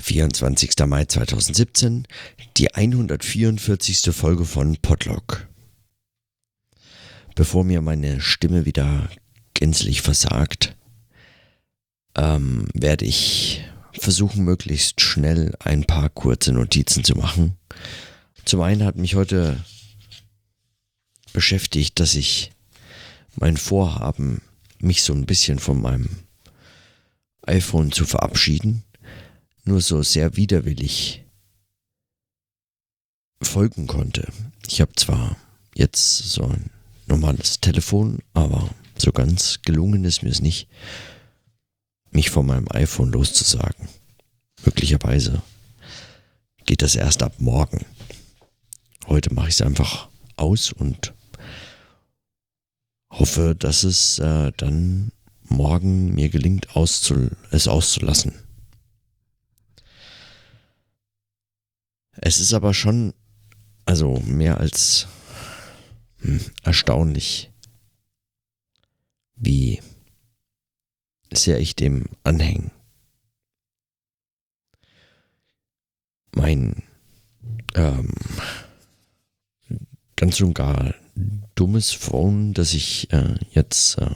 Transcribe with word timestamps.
24. 0.00 0.70
Mai 0.86 1.04
2017, 1.04 2.06
die 2.56 2.74
144. 2.74 4.14
Folge 4.14 4.44
von 4.44 4.76
Podlog. 4.78 5.46
Bevor 7.34 7.64
mir 7.64 7.80
meine 7.80 8.20
Stimme 8.20 8.64
wieder 8.64 9.08
gänzlich 9.54 10.02
versagt, 10.02 10.74
ähm, 12.16 12.66
werde 12.74 13.04
ich 13.04 13.62
versuchen, 13.92 14.44
möglichst 14.44 15.00
schnell 15.00 15.54
ein 15.60 15.84
paar 15.84 16.08
kurze 16.08 16.52
Notizen 16.52 17.04
zu 17.04 17.14
machen. 17.14 17.56
Zum 18.44 18.62
einen 18.62 18.84
hat 18.84 18.96
mich 18.96 19.14
heute 19.14 19.62
beschäftigt, 21.32 22.00
dass 22.00 22.14
ich 22.14 22.52
mein 23.36 23.56
Vorhaben, 23.56 24.40
mich 24.80 25.02
so 25.02 25.12
ein 25.12 25.26
bisschen 25.26 25.58
von 25.58 25.80
meinem 25.80 26.08
iPhone 27.42 27.92
zu 27.92 28.06
verabschieden, 28.06 28.82
nur 29.64 29.80
so 29.80 30.02
sehr 30.02 30.36
widerwillig 30.36 31.24
folgen 33.42 33.86
konnte. 33.86 34.28
Ich 34.66 34.80
habe 34.80 34.92
zwar 34.96 35.36
jetzt 35.74 36.18
so 36.18 36.44
ein 36.44 36.70
normales 37.06 37.60
Telefon, 37.60 38.20
aber 38.34 38.70
so 38.96 39.12
ganz 39.12 39.60
gelungen 39.62 40.04
ist 40.04 40.22
mir 40.22 40.30
es 40.30 40.40
nicht, 40.40 40.68
mich 42.10 42.30
von 42.30 42.46
meinem 42.46 42.66
iPhone 42.70 43.10
loszusagen. 43.10 43.88
Möglicherweise 44.64 45.42
geht 46.64 46.82
das 46.82 46.94
erst 46.94 47.22
ab 47.22 47.34
morgen. 47.38 47.84
Heute 49.06 49.32
mache 49.34 49.48
ich 49.48 49.54
es 49.54 49.62
einfach 49.62 50.08
aus 50.36 50.72
und 50.72 51.14
hoffe, 53.10 53.56
dass 53.58 53.82
es 53.84 54.18
äh, 54.18 54.52
dann 54.56 55.12
morgen 55.48 56.14
mir 56.14 56.28
gelingt, 56.28 56.76
auszul 56.76 57.36
es 57.50 57.66
auszulassen. 57.66 58.34
Es 62.12 62.40
ist 62.40 62.52
aber 62.52 62.74
schon, 62.74 63.14
also 63.86 64.20
mehr 64.26 64.58
als 64.58 65.06
hm, 66.18 66.40
erstaunlich, 66.62 67.50
wie 69.36 69.80
sehr 71.32 71.60
ich 71.60 71.76
dem 71.76 72.06
anhänge. 72.24 72.70
Mein 76.32 76.82
ähm, 77.74 78.12
ganz 80.16 80.40
und 80.40 80.54
gar 80.54 80.94
dummes 81.54 81.92
Phone, 81.92 82.52
das 82.54 82.74
ich 82.74 83.12
äh, 83.12 83.36
jetzt 83.52 83.98
äh, 83.98 84.14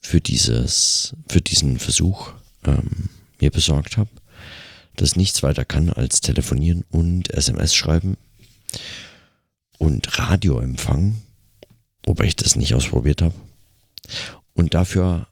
für 0.00 0.20
dieses, 0.20 1.16
für 1.28 1.40
diesen 1.40 1.78
Versuch 1.78 2.32
ähm, 2.64 3.08
mir 3.40 3.50
besorgt 3.50 3.96
habe, 3.96 4.10
das 4.96 5.16
nichts 5.16 5.42
weiter 5.42 5.64
kann 5.64 5.90
als 5.90 6.20
telefonieren 6.20 6.84
und 6.90 7.30
SMS 7.30 7.74
schreiben 7.74 8.16
und 9.78 10.18
Radioempfang, 10.18 11.20
wobei 12.04 12.24
ich 12.24 12.36
das 12.36 12.56
nicht 12.56 12.74
ausprobiert 12.74 13.22
habe. 13.22 13.34
Und 14.54 14.74
dafür 14.74 15.26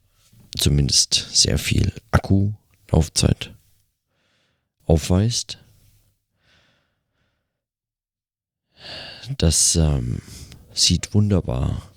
zumindest 0.57 1.27
sehr 1.31 1.57
viel 1.57 1.93
Akkulaufzeit 2.11 3.53
aufweist. 4.85 5.57
Das 9.37 9.75
ähm, 9.77 10.21
sieht 10.73 11.13
wunderbar 11.13 11.89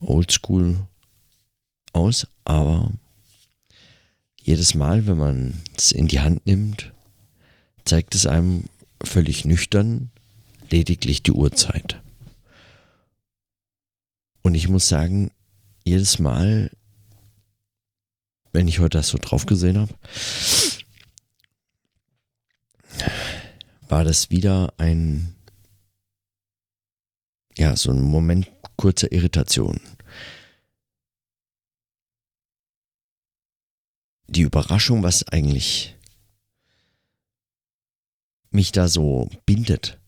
oldschool 0.00 0.86
aus, 1.92 2.26
aber 2.44 2.92
jedes 4.44 4.74
Mal, 4.74 5.06
wenn 5.06 5.16
man 5.16 5.62
es 5.76 5.90
in 5.90 6.06
die 6.06 6.20
Hand 6.20 6.46
nimmt, 6.46 6.92
zeigt 7.84 8.14
es 8.14 8.26
einem 8.26 8.64
völlig 9.02 9.44
nüchtern 9.44 10.10
lediglich 10.70 11.22
die 11.22 11.32
Uhrzeit. 11.32 12.00
Und 14.42 14.54
ich 14.54 14.68
muss 14.68 14.86
sagen, 14.86 15.30
jedes 15.84 16.18
Mal, 16.18 16.70
wenn 18.52 18.68
ich 18.68 18.80
heute 18.80 18.98
das 18.98 19.08
so 19.08 19.18
drauf 19.18 19.46
gesehen 19.46 19.78
habe, 19.78 19.94
war 23.88 24.04
das 24.04 24.30
wieder 24.30 24.74
ein, 24.76 25.34
ja, 27.56 27.76
so 27.76 27.90
ein 27.90 28.02
Moment 28.02 28.50
kurzer 28.76 29.10
Irritation. 29.10 29.80
Die 34.26 34.42
Überraschung, 34.42 35.02
was 35.02 35.26
eigentlich 35.28 35.96
mich 38.50 38.72
da 38.72 38.88
so 38.88 39.28
bindet, 39.46 39.98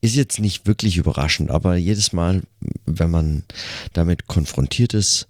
ist 0.00 0.14
jetzt 0.14 0.38
nicht 0.38 0.66
wirklich 0.66 0.96
überraschend, 0.96 1.50
aber 1.50 1.76
jedes 1.76 2.12
Mal, 2.12 2.42
wenn 2.86 3.10
man 3.10 3.44
damit 3.92 4.28
konfrontiert 4.28 4.94
ist, 4.94 5.28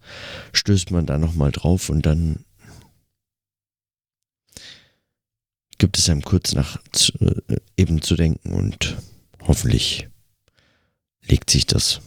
stößt 0.52 0.90
man 0.90 1.06
da 1.06 1.16
nochmal 1.16 1.52
drauf 1.52 1.88
und 1.88 2.04
dann 2.04 2.44
gibt 5.78 5.96
es 5.96 6.10
einem 6.10 6.22
kurz 6.22 6.52
nach 6.52 6.78
äh, 7.20 7.56
eben 7.76 8.02
zu 8.02 8.16
denken 8.16 8.52
und 8.52 8.96
hoffentlich 9.40 10.08
legt 11.22 11.48
sich 11.50 11.66
das. 11.66 12.00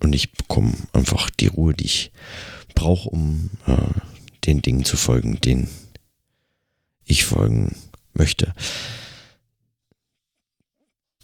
Und 0.00 0.14
ich 0.14 0.32
bekomme 0.32 0.74
einfach 0.92 1.28
die 1.30 1.48
Ruhe, 1.48 1.74
die 1.74 1.86
ich 1.86 2.12
brauche, 2.74 3.08
um 3.08 3.50
äh, 3.66 3.76
den 4.46 4.62
Dingen 4.62 4.84
zu 4.84 4.96
folgen, 4.96 5.40
denen 5.40 5.68
ich 7.04 7.24
folgen 7.24 7.76
möchte. 8.14 8.54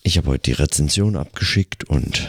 Ich 0.02 0.16
habe 0.16 0.28
heute 0.28 0.50
die 0.50 0.52
Rezension 0.52 1.16
abgeschickt 1.16 1.84
und, 1.84 2.28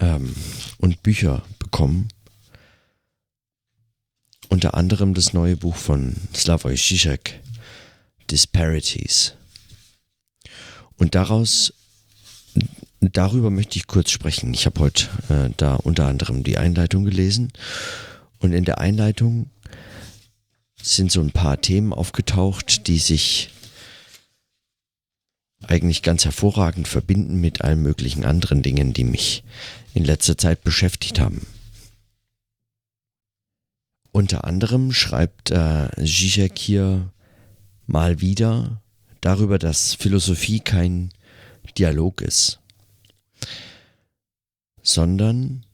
ähm, 0.00 0.34
und 0.78 1.02
Bücher 1.02 1.42
bekommen. 1.58 2.08
Unter 4.48 4.74
anderem 4.74 5.14
das 5.14 5.32
neue 5.32 5.56
Buch 5.56 5.76
von 5.76 6.16
Slavoj 6.34 6.74
Žižek, 6.74 7.40
Disparities. 8.30 9.34
Und 10.96 11.14
daraus 11.14 11.72
darüber 13.12 13.50
möchte 13.50 13.76
ich 13.76 13.86
kurz 13.86 14.10
sprechen. 14.10 14.54
Ich 14.54 14.66
habe 14.66 14.80
heute 14.80 15.04
äh, 15.28 15.50
da 15.56 15.74
unter 15.74 16.06
anderem 16.06 16.42
die 16.42 16.58
Einleitung 16.58 17.04
gelesen 17.04 17.52
und 18.38 18.52
in 18.52 18.64
der 18.64 18.78
Einleitung 18.78 19.50
sind 20.80 21.10
so 21.10 21.20
ein 21.20 21.30
paar 21.30 21.60
Themen 21.60 21.92
aufgetaucht, 21.92 22.86
die 22.86 22.98
sich 22.98 23.50
eigentlich 25.66 26.02
ganz 26.02 26.24
hervorragend 26.24 26.88
verbinden 26.88 27.40
mit 27.40 27.62
allen 27.62 27.82
möglichen 27.82 28.24
anderen 28.24 28.62
Dingen, 28.62 28.92
die 28.92 29.04
mich 29.04 29.44
in 29.94 30.04
letzter 30.04 30.36
Zeit 30.36 30.62
beschäftigt 30.62 31.18
haben. 31.18 31.46
Unter 34.12 34.44
anderem 34.44 34.92
schreibt 34.92 35.50
äh, 35.50 35.88
Zizek 35.96 36.58
hier 36.58 37.12
mal 37.86 38.20
wieder 38.20 38.82
darüber, 39.20 39.58
dass 39.58 39.94
Philosophie 39.94 40.60
kein 40.60 41.10
Dialog 41.76 42.20
ist 42.20 42.60
sondern 44.82 45.64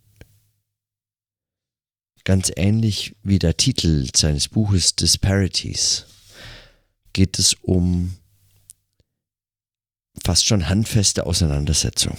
ganz 2.24 2.52
ähnlich 2.56 3.16
wie 3.22 3.38
der 3.38 3.56
Titel 3.56 4.08
seines 4.14 4.48
Buches 4.48 4.94
Disparities 4.94 6.06
geht 7.12 7.38
es 7.38 7.54
um 7.54 8.16
fast 10.22 10.46
schon 10.46 10.68
handfeste 10.68 11.26
Auseinandersetzung. 11.26 12.16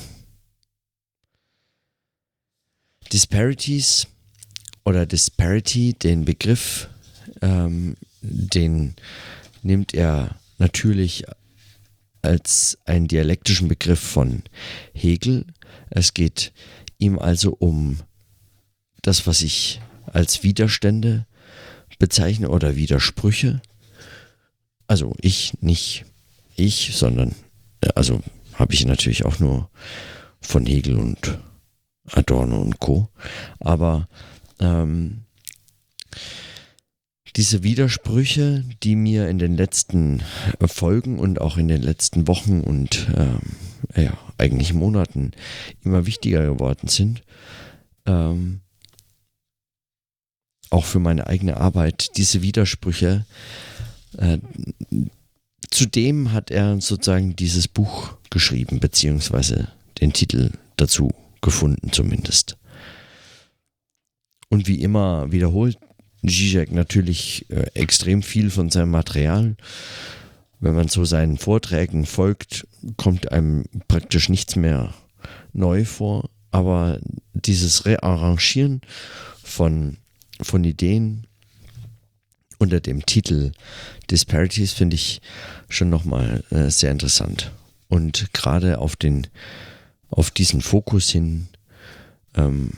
Disparities 3.12 4.08
oder 4.86 5.06
Disparity, 5.06 5.94
den 5.94 6.26
Begriff, 6.26 6.90
ähm, 7.42 7.96
den 8.22 8.96
nimmt 9.64 9.94
er 9.94 10.36
natürlich 10.58 11.26
als 12.22 12.78
einen 12.86 13.08
dialektischen 13.08 13.68
Begriff 13.68 14.00
von 14.00 14.44
Hegel. 14.94 15.46
Es 15.90 16.14
geht 16.14 16.54
ihm 16.98 17.20
also 17.20 17.56
um 17.58 18.00
das, 19.02 19.26
was 19.28 19.42
ich 19.42 19.82
als 20.06 20.44
Widerstände 20.44 21.26
bezeichne 22.00 22.50
oder 22.50 22.76
Widersprüche. 22.76 23.62
Also 24.88 25.14
ich, 25.20 25.54
nicht 25.62 26.06
ich, 26.56 26.92
sondern, 26.96 27.36
also 27.96 28.22
habe 28.54 28.74
ich 28.74 28.86
natürlich 28.86 29.26
auch 29.26 29.40
nur 29.40 29.70
von 30.42 30.66
Hegel 30.66 30.98
und 30.98 31.40
Adorno 32.12 32.60
und 32.60 32.80
Co. 32.80 33.10
Aber 33.60 34.08
ähm, 34.60 35.22
diese 37.36 37.64
Widersprüche, 37.64 38.66
die 38.84 38.96
mir 38.96 39.30
in 39.30 39.40
den 39.40 39.56
letzten 39.56 40.22
Folgen 40.66 41.20
und 41.20 41.40
auch 41.40 41.58
in 41.58 41.68
den 41.68 41.82
letzten 41.82 42.28
Wochen 42.28 42.62
und 42.62 43.08
ähm, 43.16 43.40
ja, 43.96 44.18
eigentlich 44.38 44.74
Monaten 44.74 45.32
immer 45.84 46.06
wichtiger 46.06 46.46
geworden 46.46 46.88
sind, 46.88 47.24
ähm, 48.06 48.62
auch 50.70 50.86
für 50.86 51.00
meine 51.00 51.28
eigene 51.28 51.58
Arbeit, 51.58 52.18
diese 52.18 52.42
Widersprüche. 52.42 53.26
Äh, 54.18 54.40
zudem 55.70 56.32
hat 56.32 56.52
er 56.52 56.80
sozusagen 56.82 57.36
dieses 57.36 57.68
Buch 57.68 58.14
geschrieben, 58.30 58.80
beziehungsweise 58.80 59.70
den 60.00 60.14
Titel 60.14 60.52
dazu 60.78 61.14
gefunden 61.42 61.92
zumindest. 61.92 62.58
Und 64.50 64.68
wie 64.68 64.82
immer 64.82 65.32
wiederholt 65.32 65.78
Zizek 66.28 66.72
natürlich 66.72 67.46
äh, 67.50 67.66
extrem 67.74 68.22
viel 68.22 68.50
von 68.50 68.70
seinem 68.70 68.92
Material. 68.92 69.56
Wenn 70.60 70.76
man 70.76 70.88
so 70.88 71.06
seinen 71.06 71.38
Vorträgen 71.38 72.06
folgt, 72.06 72.68
kommt 72.98 73.32
einem 73.32 73.66
praktisch 73.88 74.30
nichts 74.30 74.56
mehr 74.56 74.94
neu 75.54 75.86
vor. 75.86 76.30
Aber 76.52 77.00
dieses 77.34 77.86
Rearrangieren 77.86 78.82
von, 79.44 79.98
von 80.42 80.64
Ideen 80.64 81.26
unter 82.60 82.80
dem 82.80 83.06
Titel 83.06 83.54
Disparities 84.12 84.74
finde 84.74 84.96
ich 84.96 85.22
schon 85.70 85.90
nochmal 85.90 86.44
äh, 86.52 86.70
sehr 86.70 86.92
interessant. 86.92 87.52
Und 87.88 88.34
gerade 88.34 88.78
auf 88.78 88.96
den, 88.96 89.28
auf 90.10 90.30
diesen 90.30 90.62
Fokus 90.62 91.10
hin 91.10 91.48
ähm, 92.36 92.72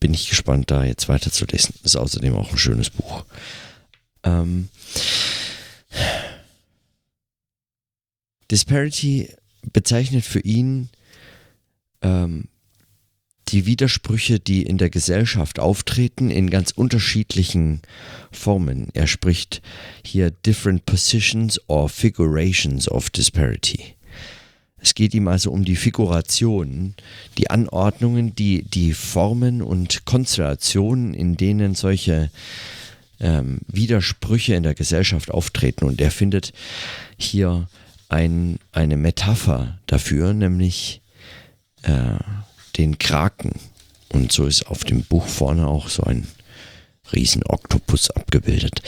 bin 0.00 0.14
ich 0.14 0.28
gespannt, 0.28 0.70
da 0.70 0.84
jetzt 0.84 1.08
weiterzulesen. 1.08 1.74
Ist 1.82 1.96
außerdem 1.96 2.34
auch 2.36 2.52
ein 2.52 2.58
schönes 2.58 2.90
Buch. 2.90 3.24
Ähm, 4.22 4.68
Disparity 8.50 9.30
bezeichnet 9.72 10.24
für 10.24 10.40
ihn 10.40 10.88
ähm, 12.02 12.48
die 13.48 13.66
Widersprüche, 13.66 14.40
die 14.40 14.62
in 14.62 14.78
der 14.78 14.90
Gesellschaft 14.90 15.60
auftreten, 15.60 16.30
in 16.30 16.50
ganz 16.50 16.72
unterschiedlichen 16.72 17.82
Formen. 18.32 18.88
Er 18.94 19.06
spricht 19.06 19.62
hier 20.04 20.30
different 20.30 20.84
positions 20.84 21.60
or 21.68 21.88
figurations 21.88 22.88
of 22.88 23.10
disparity. 23.10 23.95
Es 24.86 24.94
geht 24.94 25.14
ihm 25.14 25.26
also 25.26 25.50
um 25.50 25.64
die 25.64 25.74
Figuration, 25.74 26.94
die 27.38 27.50
Anordnungen, 27.50 28.36
die, 28.36 28.62
die 28.62 28.92
Formen 28.92 29.60
und 29.60 30.04
Konstellationen, 30.04 31.12
in 31.12 31.36
denen 31.36 31.74
solche 31.74 32.30
ähm, 33.18 33.58
Widersprüche 33.66 34.54
in 34.54 34.62
der 34.62 34.76
Gesellschaft 34.76 35.32
auftreten. 35.32 35.86
Und 35.86 36.00
er 36.00 36.12
findet 36.12 36.52
hier 37.16 37.66
ein, 38.08 38.60
eine 38.70 38.96
Metapher 38.96 39.76
dafür, 39.86 40.32
nämlich 40.32 41.00
äh, 41.82 42.20
den 42.78 42.98
Kraken. 42.98 43.54
Und 44.10 44.30
so 44.30 44.46
ist 44.46 44.68
auf 44.68 44.84
dem 44.84 45.02
Buch 45.02 45.26
vorne 45.26 45.66
auch 45.66 45.88
so 45.88 46.04
ein 46.04 46.28
Riesenoktopus 47.12 48.10
abgebildet. 48.10 48.82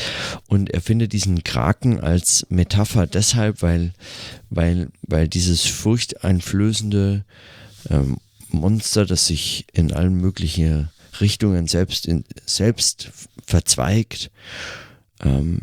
Und 0.47 0.70
er 0.70 0.81
findet 0.81 1.12
diesen 1.12 1.44
Kraken 1.44 2.00
als 2.00 2.47
Metapher 2.49 3.06
deshalb, 3.06 3.62
weil, 3.62 3.93
weil, 4.50 4.88
weil 5.03 5.29
dieses 5.29 5.67
furchteinflößende 5.67 7.25
ähm, 7.91 8.19
Monster, 8.50 9.06
das 9.06 9.26
sich 9.26 9.67
in 9.73 9.93
allen 9.93 10.15
möglichen 10.15 10.88
Richtungen 11.20 11.67
selbst, 11.67 12.06
in, 12.06 12.25
selbst 12.47 13.11
verzweigt, 13.47 14.31
ähm, 15.20 15.62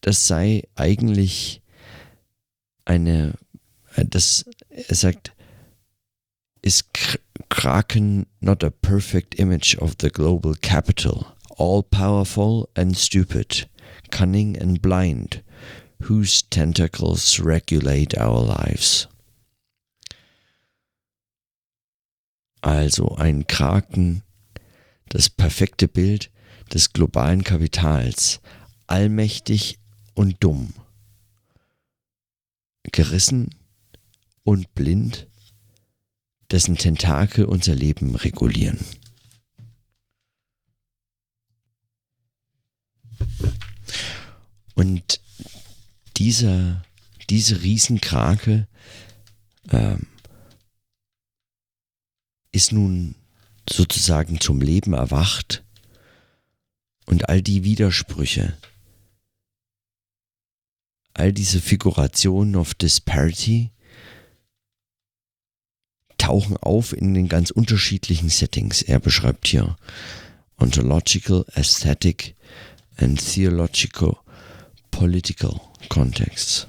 das 0.00 0.26
sei 0.26 0.62
eigentlich 0.74 1.60
eine, 2.84 3.34
das, 3.96 4.44
er 4.70 4.94
sagt, 4.94 5.32
ist 6.62 6.86
Kraken 7.50 8.26
not 8.40 8.62
a 8.62 8.70
perfect 8.70 9.38
image 9.38 9.76
of 9.76 9.98
the 9.98 10.10
global 10.10 10.54
capital, 10.54 11.36
all 11.56 11.82
powerful 11.82 12.68
and 12.76 12.96
stupid, 12.96 13.68
cunning 14.10 14.56
and 14.56 14.80
blind, 14.80 15.42
whose 16.02 16.42
tentacles 16.42 17.40
regulate 17.40 18.16
our 18.16 18.40
lives. 18.40 19.06
Also 22.62 23.14
ein 23.16 23.46
Kraken, 23.46 24.22
das 25.08 25.28
perfekte 25.28 25.88
Bild 25.88 26.30
des 26.72 26.92
globalen 26.92 27.44
Kapitals, 27.44 28.40
allmächtig 28.86 29.78
und 30.14 30.36
dumm, 30.40 30.74
gerissen 32.92 33.54
und 34.44 34.74
blind 34.74 35.27
dessen 36.50 36.76
Tentakel 36.76 37.44
unser 37.44 37.74
Leben 37.74 38.14
regulieren. 38.14 38.78
Und 44.74 45.20
dieser, 46.16 46.84
diese 47.30 47.62
Riesenkrake 47.62 48.68
ähm, 49.70 50.06
ist 52.52 52.72
nun 52.72 53.14
sozusagen 53.68 54.40
zum 54.40 54.60
Leben 54.60 54.92
erwacht 54.92 55.64
und 57.06 57.28
all 57.28 57.42
die 57.42 57.64
Widersprüche, 57.64 58.56
all 61.14 61.32
diese 61.32 61.60
Figurationen 61.60 62.56
of 62.56 62.74
Disparity 62.74 63.70
tauchen 66.28 66.58
auf 66.58 66.92
in 66.92 67.14
den 67.14 67.26
ganz 67.26 67.50
unterschiedlichen 67.50 68.28
Settings. 68.28 68.82
Er 68.82 68.98
beschreibt 68.98 69.48
hier 69.48 69.76
ontological, 70.58 71.46
aesthetic 71.54 72.34
and 72.98 73.18
theological 73.18 74.14
political 74.90 75.58
contexts. 75.88 76.66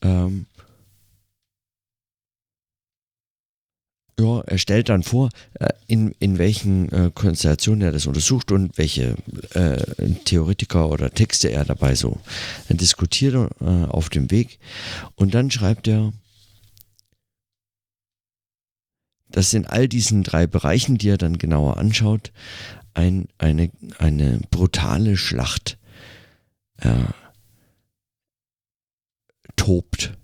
Ähm, 0.00 0.46
ja, 4.18 4.40
er 4.40 4.56
stellt 4.56 4.88
dann 4.88 5.02
vor, 5.02 5.28
äh, 5.60 5.68
in, 5.88 6.14
in 6.20 6.38
welchen 6.38 6.90
äh, 6.90 7.10
Konstellationen 7.14 7.82
er 7.82 7.92
das 7.92 8.06
untersucht 8.06 8.50
und 8.50 8.78
welche 8.78 9.16
äh, 9.52 9.76
Theoretiker 10.24 10.88
oder 10.88 11.10
Texte 11.10 11.50
er 11.50 11.66
dabei 11.66 11.94
so 11.94 12.18
diskutiert 12.70 13.34
äh, 13.60 13.64
auf 13.64 14.08
dem 14.08 14.30
Weg. 14.30 14.58
Und 15.16 15.34
dann 15.34 15.50
schreibt 15.50 15.86
er, 15.86 16.14
dass 19.32 19.54
in 19.54 19.66
all 19.66 19.88
diesen 19.88 20.22
drei 20.22 20.46
Bereichen, 20.46 20.98
die 20.98 21.08
er 21.08 21.18
dann 21.18 21.38
genauer 21.38 21.78
anschaut, 21.78 22.32
ein, 22.94 23.28
eine, 23.38 23.70
eine 23.98 24.40
brutale 24.50 25.16
Schlacht 25.16 25.78
äh, 26.78 27.04
tobt. 29.56 30.16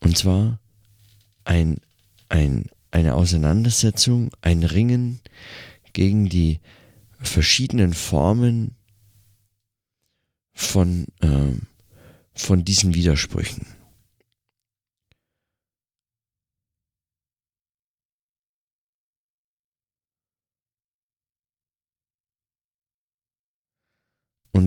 Und 0.00 0.18
zwar 0.18 0.58
ein, 1.44 1.78
ein, 2.28 2.66
eine 2.90 3.14
Auseinandersetzung, 3.14 4.30
ein 4.42 4.64
Ringen 4.64 5.20
gegen 5.92 6.28
die 6.28 6.60
verschiedenen 7.20 7.92
Formen 7.92 8.74
von, 10.52 11.06
äh, 11.20 11.54
von 12.34 12.64
diesen 12.64 12.94
Widersprüchen. 12.94 13.66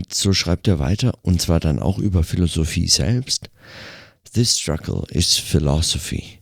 Und 0.03 0.13
so 0.13 0.33
schreibt 0.33 0.67
er 0.67 0.79
weiter, 0.79 1.17
und 1.22 1.41
zwar 1.41 1.62
dann 1.62 1.79
auch 1.79 1.98
über 1.98 2.24
Philosophie 2.24 2.89
selbst. 2.89 3.50
This 4.33 4.57
struggle 4.57 5.05
is 5.12 5.38
philosophy. 5.38 6.39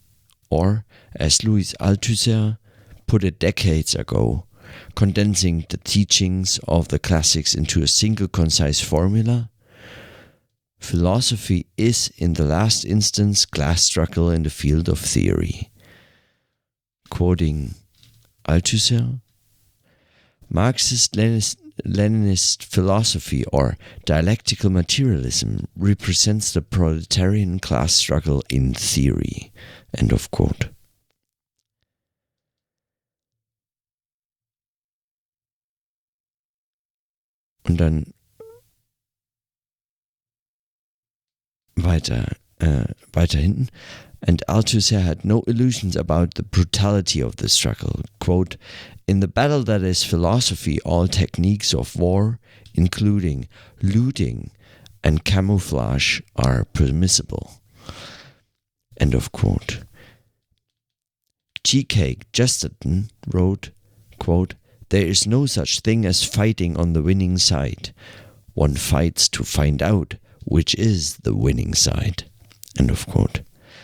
Or, 0.50 0.84
as 1.14 1.44
Louis 1.44 1.76
Althusser 1.76 2.58
put 3.06 3.24
it 3.24 3.40
decades 3.40 3.96
ago, 3.96 4.48
condensing 4.96 5.66
the 5.70 5.78
teachings 5.78 6.60
of 6.66 6.88
the 6.90 6.98
classics 6.98 7.54
into 7.54 7.84
a 7.84 7.88
single 7.88 8.28
concise 8.28 8.82
formula, 8.82 9.52
philosophy 10.80 11.68
is, 11.78 12.12
in 12.18 12.34
the 12.34 12.44
last 12.44 12.84
instance, 12.84 13.46
class 13.46 13.84
struggle 13.84 14.32
in 14.32 14.42
the 14.42 14.50
field 14.50 14.90
of 14.90 15.00
theory. 15.00 15.70
Quoting 17.12 17.76
Althusser, 18.48 19.22
Marxist 20.50 21.16
Leninist 21.86 22.64
philosophy 22.64 23.46
or 23.52 23.78
dialectical 24.06 24.70
materialism 24.70 25.68
represents 25.76 26.54
the 26.54 26.62
proletarian 26.62 27.60
class 27.60 27.94
struggle 27.94 28.44
in 28.50 28.74
theory. 28.74 29.52
End 29.94 30.12
of 30.12 30.32
quote. 30.32 30.70
Und 37.64 37.78
dann 37.78 38.14
uh, 38.40 38.44
weiter, 41.76 42.36
äh, 42.60 42.86
weiter 43.14 43.40
hinten. 43.40 43.70
And 44.24 44.44
Althusser 44.48 45.02
had 45.02 45.26
no 45.26 45.42
illusions 45.48 45.96
about 45.96 46.36
the 46.36 46.44
brutality 46.44 47.22
of 47.22 47.38
the 47.38 47.50
struggle. 47.50 48.02
Quote, 48.20 48.56
In 49.08 49.20
the 49.20 49.28
battle 49.28 49.64
that 49.64 49.82
is 49.82 50.04
philosophy, 50.04 50.80
all 50.82 51.08
techniques 51.08 51.74
of 51.74 51.96
war, 51.96 52.40
including 52.76 53.48
looting 53.82 54.52
and 55.04 55.26
camouflage, 55.26 56.22
are 56.36 56.66
permissible. 56.66 57.62
End 59.00 59.16
of 59.16 59.32
quote. 59.32 59.80
G.K. 61.64 62.18
Chesterton 62.34 63.10
wrote, 63.28 63.72
quote, 64.20 64.54
There 64.90 65.06
is 65.06 65.26
no 65.26 65.48
such 65.48 65.80
thing 65.80 66.06
as 66.06 66.24
fighting 66.24 66.78
on 66.78 66.94
the 66.94 67.02
winning 67.02 67.40
side. 67.40 67.94
One 68.54 68.76
fights 68.76 69.28
to 69.30 69.44
find 69.44 69.82
out 69.82 70.16
which 70.44 70.76
is 70.76 71.18
the 71.18 71.36
winning 71.36 71.74
side. 71.74 72.26
End 72.78 72.92
of 72.92 73.08
quote. 73.08 73.42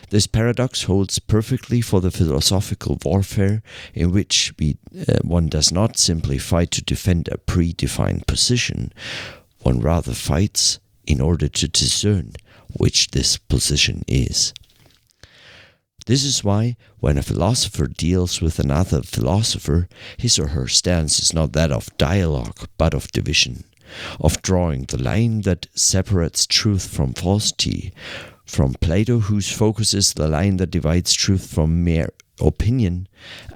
This 0.09 0.25
paradox 0.25 0.83
holds 0.83 1.19
perfectly 1.19 1.81
for 1.81 1.99
the 1.99 2.11
philosophical 2.11 2.97
warfare 3.03 3.61
in 3.93 4.11
which 4.11 4.53
we, 4.57 4.77
uh, 5.07 5.17
one 5.21 5.47
does 5.49 5.71
not 5.71 5.97
simply 5.97 6.37
fight 6.37 6.71
to 6.71 6.83
defend 6.83 7.27
a 7.27 7.37
predefined 7.37 8.25
position, 8.25 8.93
one 9.59 9.81
rather 9.81 10.13
fights 10.13 10.79
in 11.05 11.19
order 11.19 11.49
to 11.49 11.67
discern 11.67 12.33
which 12.77 13.09
this 13.11 13.37
position 13.37 14.03
is. 14.07 14.53
This 16.05 16.23
is 16.23 16.41
why, 16.41 16.77
when 17.01 17.17
a 17.17 17.23
philosopher 17.23 17.87
deals 17.87 18.41
with 18.41 18.59
another 18.59 19.01
philosopher, 19.01 19.89
his 20.17 20.39
or 20.39 20.47
her 20.47 20.69
stance 20.69 21.19
is 21.19 21.33
not 21.33 21.51
that 21.51 21.69
of 21.69 21.95
dialogue, 21.97 22.69
but 22.77 22.93
of 22.93 23.11
division, 23.11 23.65
of 24.21 24.41
drawing 24.41 24.83
the 24.83 25.01
line 25.01 25.41
that 25.41 25.67
separates 25.75 26.45
truth 26.45 26.87
from 26.87 27.11
falsity, 27.11 27.91
from 28.47 28.73
Plato, 28.75 29.19
whose 29.19 29.51
focus 29.51 29.93
is 29.93 30.13
the 30.13 30.27
line 30.27 30.57
that 30.57 30.71
divides 30.71 31.13
truth 31.13 31.53
from 31.53 31.83
mere 31.83 32.09
opinion, 32.39 33.07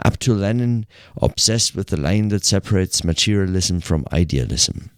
up 0.03 0.17
to 0.17 0.33
Lenin, 0.33 0.85
obsessed 1.21 1.75
with 1.75 1.87
the 1.87 1.99
line 1.99 2.27
that 2.29 2.45
separates 2.45 3.03
materialism 3.03 3.79
from 3.79 4.05
idealism. 4.11 4.91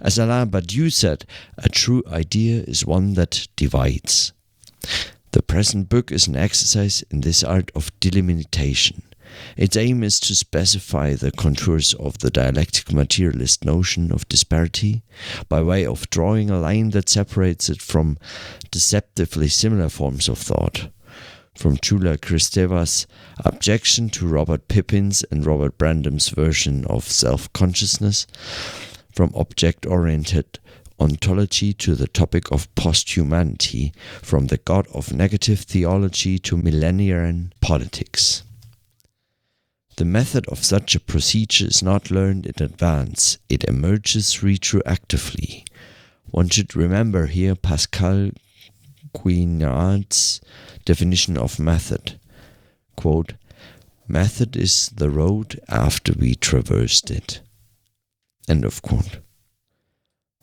As 0.00 0.18
Alain 0.18 0.50
Badiou 0.50 0.92
said, 0.92 1.24
a 1.58 1.68
true 1.68 2.02
idea 2.06 2.62
is 2.62 2.86
one 2.86 3.14
that 3.14 3.46
divides. 3.56 4.32
The 5.32 5.42
present 5.42 5.88
book 5.88 6.10
is 6.10 6.26
an 6.26 6.36
exercise 6.36 7.02
in 7.10 7.20
this 7.20 7.42
art 7.42 7.70
of 7.74 7.98
delimitation. 8.00 9.02
Its 9.56 9.76
aim 9.76 10.02
is 10.02 10.18
to 10.20 10.34
specify 10.34 11.14
the 11.14 11.32
contours 11.32 11.94
of 11.94 12.18
the 12.18 12.30
dialectic 12.30 12.92
materialist 12.92 13.64
notion 13.64 14.12
of 14.12 14.28
disparity 14.28 15.02
by 15.48 15.62
way 15.62 15.84
of 15.84 16.08
drawing 16.10 16.50
a 16.50 16.58
line 16.58 16.90
that 16.90 17.08
separates 17.08 17.68
it 17.68 17.80
from 17.80 18.18
deceptively 18.70 19.48
similar 19.48 19.88
forms 19.88 20.28
of 20.28 20.38
thought. 20.38 20.88
From 21.54 21.76
Chula 21.76 22.16
Kristeva's 22.16 23.06
objection 23.44 24.08
to 24.10 24.26
Robert 24.26 24.68
Pippin's 24.68 25.22
and 25.30 25.44
Robert 25.44 25.76
Brandam's 25.76 26.30
version 26.30 26.86
of 26.86 27.04
self 27.04 27.52
consciousness, 27.52 28.26
from 29.14 29.32
object 29.34 29.84
oriented 29.84 30.58
ontology 30.98 31.72
to 31.74 31.94
the 31.94 32.06
topic 32.06 32.50
of 32.50 32.72
posthumanity, 32.74 33.92
from 34.22 34.46
the 34.46 34.58
god 34.58 34.86
of 34.94 35.12
negative 35.12 35.60
theology 35.60 36.38
to 36.38 36.56
millenarian 36.56 37.52
politics. 37.60 38.44
The 40.02 40.06
method 40.06 40.48
of 40.48 40.64
such 40.64 40.96
a 40.96 41.00
procedure 41.00 41.66
is 41.66 41.80
not 41.80 42.10
learned 42.10 42.46
in 42.46 42.60
advance, 42.60 43.38
it 43.48 43.62
emerges 43.62 44.38
retroactively. 44.38 45.64
One 46.32 46.48
should 46.48 46.74
remember 46.74 47.26
here 47.26 47.54
Pascal 47.54 48.32
Quignard's 49.12 50.40
definition 50.84 51.38
of 51.38 51.60
method. 51.60 52.18
Quote, 52.96 53.34
method 54.08 54.56
is 54.56 54.88
the 54.88 55.08
road 55.08 55.60
after 55.68 56.12
we 56.14 56.34
traversed 56.34 57.08
it. 57.08 57.40
End 58.48 58.64
of 58.64 58.82
quote. 58.82 59.20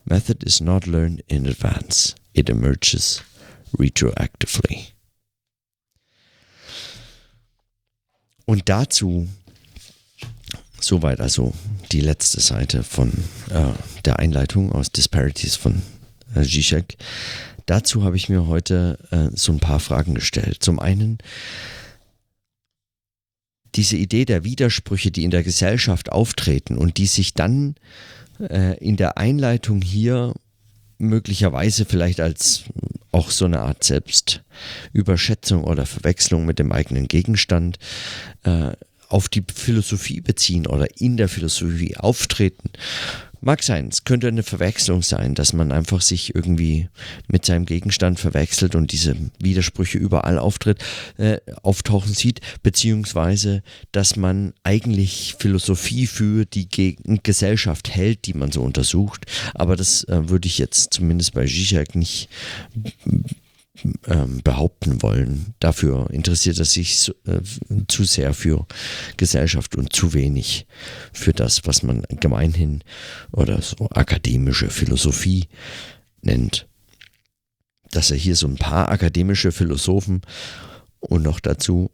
Method 0.06 0.42
is 0.48 0.62
not 0.62 0.88
learned 0.88 1.22
in 1.28 1.46
advance, 1.46 2.16
it 2.34 2.50
emerges 2.50 3.22
retroactively. 3.78 4.94
Und 8.50 8.66
dazu, 8.68 9.28
soweit 10.84 11.20
also 11.20 11.54
die 11.92 12.02
letzte 12.02 12.40
Seite 12.40 12.84
von 12.84 13.12
äh, 13.50 13.74
der 14.06 14.20
Einleitung 14.20 14.72
aus 14.72 14.92
Disparities 14.92 15.56
von 15.56 15.82
äh, 16.36 16.44
Zizek. 16.44 16.98
Dazu 17.66 18.04
habe 18.04 18.16
ich 18.18 18.30
mir 18.30 18.48
heute 18.48 18.98
äh, 19.12 19.36
so 19.36 19.52
ein 19.52 19.60
paar 19.60 19.80
Fragen 19.80 20.16
gestellt. 20.16 20.58
Zum 20.62 20.80
einen 20.80 21.20
diese 23.76 23.98
Idee 23.98 24.26
der 24.26 24.44
Widersprüche, 24.44 25.12
die 25.12 25.24
in 25.24 25.32
der 25.32 25.44
Gesellschaft 25.44 26.12
auftreten 26.12 26.78
und 26.78 26.98
die 26.98 27.06
sich 27.06 27.34
dann 27.34 27.76
äh, 28.40 28.78
in 28.80 28.98
der 28.98 29.18
Einleitung 29.18 29.82
hier 29.82 30.34
möglicherweise 30.98 31.86
vielleicht 31.86 32.20
als 32.20 32.64
auch 33.12 33.32
so 33.32 33.46
eine 33.46 33.62
Art 33.62 33.84
Selbstüberschätzung 33.84 35.64
oder 35.64 35.86
Verwechslung 35.86 36.46
mit 36.46 36.60
dem 36.60 36.72
eigenen 36.72 37.08
Gegenstand 37.08 37.78
äh, 38.44 38.72
auf 39.10 39.28
die 39.28 39.44
Philosophie 39.54 40.22
beziehen 40.22 40.68
oder 40.68 40.88
in 41.00 41.18
der 41.18 41.28
Philosophie 41.28 41.98
auftreten 41.98 42.72
Mag 43.42 43.64
sein, 43.64 43.88
es 43.88 44.04
könnte 44.04 44.28
eine 44.28 44.44
Verwechslung 44.44 45.02
sein, 45.02 45.34
dass 45.34 45.54
man 45.54 45.72
einfach 45.72 46.02
sich 46.02 46.36
irgendwie 46.36 46.90
mit 47.28 47.46
seinem 47.46 47.66
Gegenstand 47.66 48.20
verwechselt 48.20 48.76
und 48.76 48.92
diese 48.92 49.16
Widersprüche 49.40 49.98
überall 49.98 50.38
auftritt, 50.38 50.84
äh, 51.18 51.38
auftauchen 51.64 52.14
sieht, 52.14 52.42
beziehungsweise 52.64 53.64
dass 53.94 54.18
man 54.18 54.54
eigentlich 54.64 55.36
Philosophie 55.40 56.06
für 56.06 56.46
die 56.46 56.68
Ge 56.68 56.98
Gesellschaft 57.24 57.90
hält, 57.90 58.26
die 58.26 58.34
man 58.34 58.52
so 58.52 58.62
untersucht. 58.62 59.26
Aber 59.54 59.78
das 59.78 60.04
äh, 60.06 60.28
würde 60.28 60.48
ich 60.48 60.58
jetzt 60.58 60.94
zumindest 60.94 61.34
bei 61.34 61.46
Zizek 61.46 61.96
nicht 61.96 62.28
ähm, 64.08 64.42
behaupten 64.44 65.02
wollen. 65.02 65.54
Dafür 65.60 66.10
interessiert 66.12 66.60
er 66.60 66.66
sich 66.66 67.12
äh, 67.26 67.40
zu 67.88 68.04
sehr 68.04 68.34
für 68.34 68.66
Gesellschaft 69.18 69.76
und 69.76 69.94
zu 69.94 70.14
wenig 70.14 70.68
für 71.14 71.34
das, 71.34 71.66
was 71.66 71.84
man 71.84 72.04
gemeinhin 72.20 72.84
oder 73.32 73.62
so 73.62 73.90
akademische 73.92 74.70
Philosophie 74.70 75.48
nennt. 76.22 76.68
Dass 77.92 78.12
er 78.12 78.18
hier 78.18 78.36
so 78.36 78.48
ein 78.48 78.58
paar 78.58 78.90
akademische 78.90 79.52
Philosophen 79.52 80.22
und 81.00 81.24
noch 81.24 81.40
dazu 81.40 81.92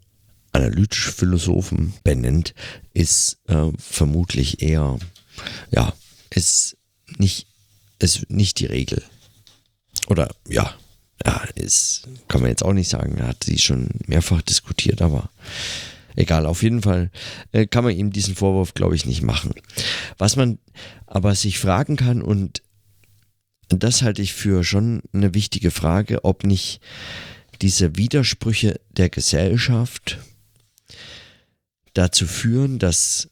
analytische 0.52 1.12
Philosophen 1.12 1.94
benennt, 2.04 2.54
ist 2.94 3.40
äh, 3.48 3.72
vermutlich 3.78 4.62
eher, 4.62 4.98
ja, 5.72 5.94
ist 6.30 6.78
nicht, 7.18 7.48
ist 8.00 8.30
nicht 8.30 8.60
die 8.60 8.66
Regel. 8.66 9.04
Oder 10.08 10.34
ja, 10.48 10.74
ja, 11.26 11.44
ist, 11.56 12.08
kann 12.28 12.42
man 12.42 12.50
jetzt 12.50 12.64
auch 12.64 12.74
nicht 12.74 12.90
sagen, 12.90 13.18
er 13.18 13.30
hat 13.30 13.44
sie 13.44 13.58
schon 13.58 13.90
mehrfach 14.06 14.42
diskutiert, 14.42 15.02
aber 15.02 15.30
egal, 16.16 16.46
auf 16.46 16.64
jeden 16.64 16.82
Fall 16.82 17.12
äh, 17.52 17.66
kann 17.66 17.84
man 17.84 17.96
ihm 17.96 18.12
diesen 18.12 18.36
Vorwurf, 18.36 18.74
glaube 18.74 18.96
ich, 18.96 19.06
nicht 19.06 19.22
machen. 19.22 19.54
Was 20.18 20.36
man 20.36 20.60
aber 21.08 21.36
sich 21.36 21.60
fragen 21.60 21.96
kann, 21.96 22.22
und 22.22 22.62
das 23.70 24.02
halte 24.02 24.22
ich 24.22 24.34
für 24.34 24.64
schon 24.64 25.02
eine 25.14 25.34
wichtige 25.34 25.72
Frage, 25.72 26.24
ob 26.24 26.44
nicht 26.44 26.80
diese 27.62 27.96
Widersprüche 27.96 28.80
der 28.92 29.10
Gesellschaft 29.10 30.20
dazu 31.94 32.28
führen, 32.28 32.80
dass 32.80 33.30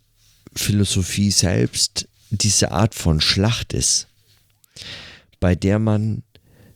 Philosophie 0.56 1.32
selbst 1.32 2.08
diese 2.30 2.72
Art 2.72 2.96
von 2.96 3.22
Schlacht 3.22 3.74
ist, 3.74 4.08
bei 5.40 5.56
der 5.56 5.78
man 5.78 6.24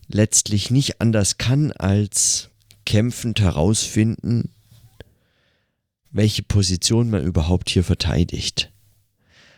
letztlich 0.07 0.71
nicht 0.71 1.01
anders 1.01 1.37
kann, 1.37 1.71
als 1.71 2.49
kämpfend 2.85 3.39
herausfinden, 3.39 4.49
welche 6.11 6.43
Position 6.43 7.09
man 7.09 7.23
überhaupt 7.23 7.69
hier 7.69 7.83
verteidigt. 7.83 8.71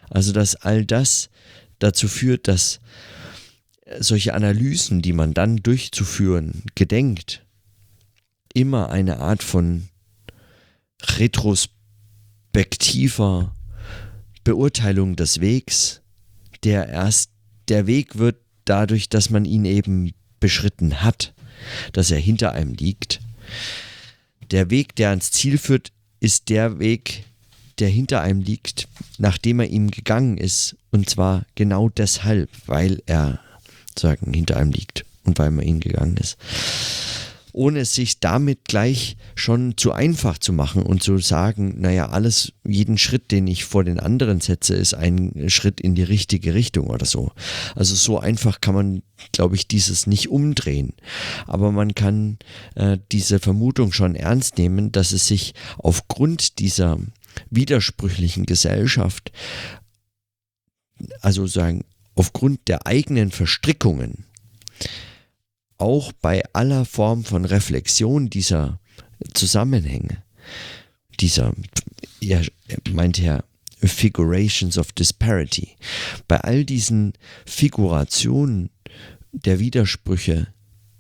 Also 0.10 0.34
dass 0.34 0.56
all 0.56 0.86
das 0.86 1.30
dazu 1.78 2.08
führt, 2.08 2.48
dass 2.48 2.80
solche 4.00 4.34
Analysen, 4.34 5.02
die 5.02 5.14
man 5.14 5.34
dann 5.34 5.58
durchzuführen 5.58 6.64
gedenkt, 6.76 7.46
immer 8.54 8.90
eine 8.90 9.20
Art 9.20 9.44
von 9.44 9.90
retrospektiver 11.02 13.54
Beurteilung 14.44 15.16
des 15.16 15.40
Wegs, 15.42 16.02
der 16.64 16.90
erst 16.90 17.32
der 17.68 17.86
Weg 17.88 18.18
wird 18.18 18.38
dadurch, 18.66 19.10
dass 19.10 19.30
man 19.30 19.46
ihn 19.46 19.66
eben 19.66 20.12
beschritten 20.40 21.02
hat, 21.02 21.34
dass 21.94 22.12
er 22.12 22.20
hinter 22.20 22.54
einem 22.54 22.74
liegt. 22.74 23.20
Der 24.52 24.70
Weg, 24.70 24.96
der 24.96 25.10
ans 25.10 25.32
Ziel 25.32 25.58
führt, 25.58 25.92
ist 26.20 26.50
der 26.50 26.80
Weg, 26.80 27.26
der 27.80 27.90
hinter 27.90 28.22
einem 28.22 28.42
liegt, 28.42 28.88
nachdem 29.18 29.60
er 29.60 29.68
ihm 29.68 29.92
gegangen 29.92 30.38
ist. 30.38 30.76
Und 30.92 31.10
zwar 31.10 31.46
genau 31.56 31.90
deshalb, 31.90 32.50
weil 32.66 33.02
er 33.06 33.40
sagen 33.98 34.34
hinter 34.34 34.58
einem 34.58 34.72
liegt 34.72 35.06
und 35.24 35.40
weil 35.40 35.52
man 35.52 35.66
ihn 35.66 35.80
gegangen 35.80 36.18
ist. 36.18 36.38
Ohne 37.60 37.80
es 37.80 37.94
sich 37.94 38.22
damit 38.22 38.70
gleich 38.70 39.18
schon 39.36 39.76
zu 39.76 39.92
einfach 39.92 40.38
zu 40.38 40.54
machen 40.54 40.82
und 40.82 41.04
zu 41.04 41.18
sagen, 41.18 41.82
naja, 41.82 42.08
alles, 42.08 42.54
jeden 42.66 42.98
Schritt, 42.98 43.32
den 43.32 43.48
ich 43.48 43.66
vor 43.66 43.84
den 43.84 44.00
anderen 44.00 44.40
setze, 44.40 44.76
ist 44.76 44.94
ein 44.94 45.50
Schritt 45.50 45.82
in 45.82 45.94
die 45.94 46.04
richtige 46.04 46.54
Richtung 46.54 46.88
oder 46.88 47.06
so. 47.06 47.34
Also 47.76 47.96
so 47.96 48.18
einfach 48.18 48.62
kann 48.62 48.76
man, 48.76 49.04
glaube 49.34 49.58
ich, 49.58 49.68
dieses 49.68 50.08
nicht 50.08 50.30
umdrehen. 50.30 50.94
Aber 51.48 51.74
man 51.74 51.96
kann 51.96 52.38
äh, 52.76 52.98
diese 53.12 53.40
Vermutung 53.40 53.92
schon 53.92 54.16
ernst 54.16 54.58
nehmen, 54.58 54.94
dass 54.94 55.12
es 55.12 55.28
sich 55.28 55.54
aufgrund 55.80 56.60
dieser 56.60 56.98
widersprüchlichen 57.50 58.46
Gesellschaft, 58.46 59.34
also 61.20 61.46
sagen, 61.46 61.84
aufgrund 62.16 62.70
der 62.70 62.88
eigenen 62.88 63.32
Verstrickungen, 63.32 64.24
auch 65.80 66.12
bei 66.14 66.44
aller 66.54 66.86
Form 66.86 67.24
von 67.24 67.46
Reflexion 67.46 68.30
dieser 68.30 68.80
Zusammenhänge, 69.34 70.24
dieser, 71.20 71.54
ja, 72.20 72.42
meint 72.92 73.20
Herr, 73.20 73.44
Figurations 73.82 74.78
of 74.78 74.92
Disparity, 74.92 75.70
bei 76.28 76.38
all 76.42 76.66
diesen 76.66 77.14
Figurationen 77.46 78.70
der 79.32 79.60
Widersprüche 79.60 80.48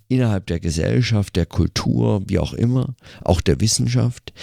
innerhalb 0.07 0.47
der 0.47 0.59
Gesellschaft, 0.59 1.35
der 1.35 1.45
Kultur, 1.45 2.23
wie 2.27 2.39
auch 2.39 2.53
immer, 2.53 2.95
auch 3.21 3.41
der 3.41 3.59
Wissenschaft, 3.59 4.33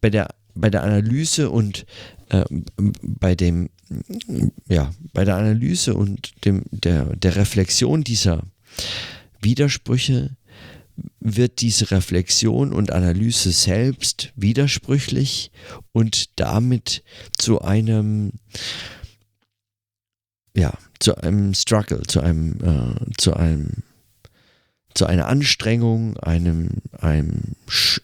bei 0.00 0.08
der, 0.08 0.28
bei 0.54 0.70
der 0.70 0.84
Analyse 0.84 1.50
und 1.50 1.84
äh, 2.30 2.44
bei 3.02 3.34
dem, 3.34 3.70
ja, 4.68 4.92
bei 5.12 5.24
der 5.24 5.36
Analyse 5.36 5.94
und 5.94 6.44
dem, 6.44 6.62
der, 6.70 7.16
der 7.16 7.36
Reflexion 7.36 8.04
dieser 8.04 8.44
Widersprüche? 9.44 10.36
Wird 11.18 11.60
diese 11.60 11.90
Reflexion 11.90 12.72
und 12.72 12.92
Analyse 12.92 13.50
selbst 13.50 14.32
widersprüchlich 14.36 15.50
und 15.92 16.38
damit 16.38 17.02
zu 17.36 17.62
einem 17.62 18.32
ja 20.56 20.72
zu 21.00 21.16
einem 21.16 21.52
Struggle 21.52 22.02
zu 22.02 22.20
einem 22.20 22.58
äh, 22.62 23.12
zu 23.18 23.34
einem 23.34 23.82
zu 24.94 25.06
einer 25.06 25.26
Anstrengung 25.26 26.16
einem 26.18 26.68
einem 26.92 27.56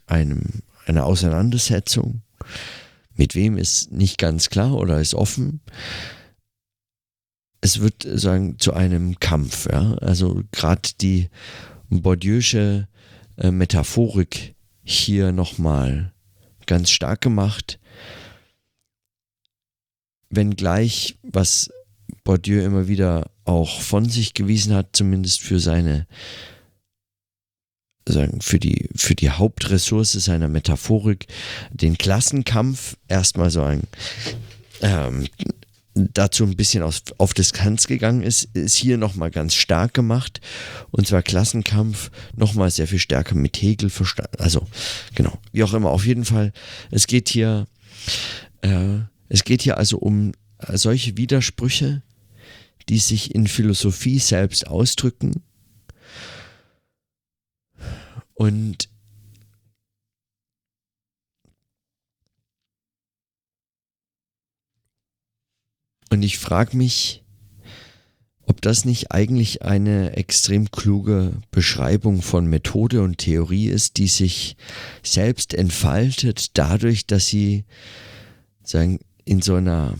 einem 0.07 0.43
einer 0.87 1.07
Auseinandersetzung? 1.07 2.23
Mit 3.15 3.37
wem 3.37 3.57
ist 3.57 3.93
nicht 3.93 4.19
ganz 4.19 4.51
klar 4.51 4.75
oder 4.75 5.01
ist 5.01 5.15
offen 5.15 5.61
es 7.61 7.81
wird 7.81 8.07
sagen 8.07 8.59
zu 8.59 8.73
einem 8.73 9.21
Kampf. 9.21 9.69
Ja? 9.71 9.95
Also 9.95 10.43
gerade 10.53 10.89
die 11.01 11.29
Bourdieu'sche 11.91 12.87
äh, 13.37 13.51
Metaphorik 13.51 14.55
hier 14.83 15.33
nochmal 15.33 16.13
ganz 16.67 16.91
stark 16.91 17.21
gemacht. 17.21 17.79
Wenngleich, 20.31 21.19
was 21.23 21.71
Bourdieu 22.25 22.63
immer 22.65 22.89
wieder 22.89 23.31
auch 23.45 23.81
von 23.81 24.09
sich 24.09 24.35
gewiesen 24.35 24.75
hat, 24.75 24.91
zumindest 24.93 25.41
für 25.41 25.59
seine 25.59 26.07
sagen, 28.07 28.41
für 28.41 28.59
die, 28.59 28.89
für 28.95 29.15
die 29.15 29.31
Hauptressource 29.31 30.13
seiner 30.13 30.49
Metaphorik, 30.49 31.27
den 31.71 31.99
Klassenkampf 31.99 32.97
erstmal 33.09 33.51
so 33.51 33.63
ein 33.63 33.83
ähm, 34.81 35.29
dazu 36.13 36.45
ein 36.45 36.57
bisschen 36.57 36.83
auf, 36.83 37.03
auf 37.19 37.35
Distanz 37.35 37.87
gegangen 37.87 38.23
ist, 38.23 38.45
ist 38.55 38.77
hier 38.77 38.99
nochmal 38.99 39.31
ganz 39.31 39.55
stark 39.55 39.95
gemacht. 39.95 40.41
Und 40.91 41.07
zwar 41.07 41.23
Klassenkampf 41.23 42.11
nochmal 42.37 42.71
sehr 42.71 42.87
viel 42.87 42.99
stärker 42.99 43.35
mit 43.35 43.57
Hegel 43.61 43.91
verstanden. 43.91 44.37
Also, 44.39 44.67
genau, 45.15 45.39
wie 45.53 45.63
auch 45.63 45.75
immer, 45.75 45.91
auf 45.91 46.07
jeden 46.07 46.25
Fall. 46.25 46.53
Es 46.91 47.07
geht 47.07 47.29
hier, 47.29 47.67
äh, 48.63 48.99
es 49.29 49.45
geht 49.45 49.63
hier 49.63 49.79
also 49.79 49.99
um 49.99 50.33
solche 50.73 51.17
Widersprüche, 51.17 52.03
die 52.89 52.99
sich 52.99 53.35
in 53.35 53.47
Philosophie 53.47 54.19
selbst 54.19 54.67
ausdrücken. 54.67 55.43
Und 58.35 58.90
Und 66.11 66.23
ich 66.23 66.39
frage 66.39 66.77
mich, 66.77 67.23
ob 68.51 68.61
das 68.61 68.85
nicht 68.85 69.13
eigentlich 69.13 69.63
eine 69.63 70.17
extrem 70.17 70.73
kluge 70.73 71.41
Beschreibung 71.53 72.21
von 72.21 72.47
Methode 72.47 73.01
und 73.03 73.19
Theorie 73.19 73.69
ist, 73.69 73.97
die 73.97 74.09
sich 74.09 74.57
selbst 75.05 75.55
entfaltet 75.55 76.59
dadurch, 76.59 77.07
dass 77.07 77.29
sie 77.29 77.65
sagen, 78.65 78.99
in 79.25 79.41
so 79.41 79.55
einer, 79.55 79.95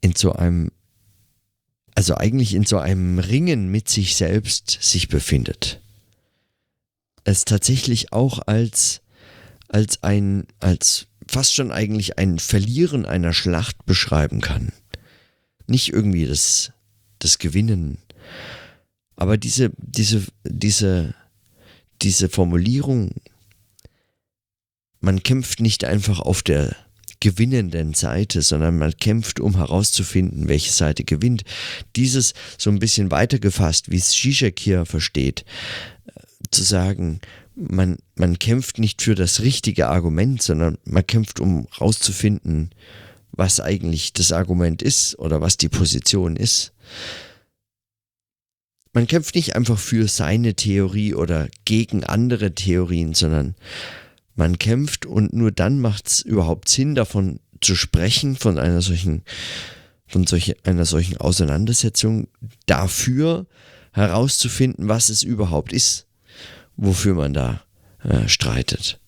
in 0.00 0.14
so 0.14 0.32
einem, 0.34 0.70
also 1.96 2.14
eigentlich 2.14 2.54
in 2.54 2.64
so 2.64 2.78
einem 2.78 3.18
Ringen 3.18 3.72
mit 3.72 3.88
sich 3.88 4.14
selbst 4.14 4.78
sich 4.80 5.08
befindet. 5.08 5.80
Es 7.24 7.44
tatsächlich 7.44 8.12
auch 8.12 8.38
als, 8.46 9.00
als 9.66 10.04
ein, 10.04 10.46
als 10.60 11.08
fast 11.26 11.54
schon 11.54 11.72
eigentlich 11.72 12.18
ein 12.18 12.38
Verlieren 12.38 13.04
einer 13.04 13.32
Schlacht 13.32 13.84
beschreiben 13.84 14.40
kann. 14.40 14.72
Nicht 15.66 15.92
irgendwie 15.92 16.26
das, 16.26 16.72
das 17.18 17.38
Gewinnen. 17.38 17.98
Aber 19.16 19.36
diese, 19.36 19.70
diese, 19.78 20.24
diese, 20.44 21.14
diese 22.02 22.28
Formulierung, 22.28 23.12
man 25.00 25.22
kämpft 25.22 25.60
nicht 25.60 25.84
einfach 25.84 26.20
auf 26.20 26.42
der 26.42 26.74
gewinnenden 27.22 27.94
Seite, 27.94 28.42
sondern 28.42 28.78
man 28.78 28.96
kämpft, 28.96 29.38
um 29.38 29.56
herauszufinden, 29.56 30.48
welche 30.48 30.72
Seite 30.72 31.04
gewinnt. 31.04 31.44
Dieses 31.94 32.34
so 32.58 32.68
ein 32.68 32.80
bisschen 32.80 33.12
weitergefasst, 33.12 33.92
wie 33.92 33.98
es 33.98 34.10
Zizek 34.10 34.58
hier 34.58 34.86
versteht, 34.86 35.44
äh, 36.06 36.20
zu 36.50 36.64
sagen, 36.64 37.20
man, 37.54 37.98
man 38.16 38.40
kämpft 38.40 38.78
nicht 38.78 39.02
für 39.02 39.14
das 39.14 39.40
richtige 39.40 39.88
Argument, 39.88 40.42
sondern 40.42 40.78
man 40.84 41.06
kämpft, 41.06 41.38
um 41.38 41.68
herauszufinden, 41.70 42.70
was 43.32 43.60
eigentlich 43.60 44.12
das 44.12 44.32
Argument 44.32 44.82
ist 44.82 45.18
oder 45.18 45.40
was 45.40 45.56
die 45.56 45.68
Position 45.68 46.36
ist. 46.36 46.72
Man 48.92 49.06
kämpft 49.06 49.34
nicht 49.34 49.56
einfach 49.56 49.78
für 49.78 50.06
seine 50.06 50.54
Theorie 50.54 51.14
oder 51.14 51.48
gegen 51.64 52.04
andere 52.04 52.54
Theorien, 52.54 53.14
sondern 53.14 53.54
man 54.34 54.58
kämpft 54.58 55.06
und 55.06 55.32
nur 55.32 55.50
dann 55.50 55.80
macht 55.80 56.08
es 56.08 56.20
überhaupt 56.20 56.68
Sinn, 56.68 56.94
davon 56.94 57.40
zu 57.60 57.74
sprechen, 57.74 58.36
von 58.36 58.58
einer 58.58 58.82
solchen, 58.82 59.22
von 60.06 60.26
solch, 60.26 60.54
einer 60.66 60.84
solchen 60.84 61.16
Auseinandersetzung, 61.16 62.28
dafür 62.66 63.46
herauszufinden, 63.92 64.88
was 64.88 65.08
es 65.08 65.22
überhaupt 65.22 65.72
ist, 65.72 66.06
wofür 66.76 67.14
man 67.14 67.32
da 67.32 67.62
äh, 68.02 68.28
streitet. 68.28 69.00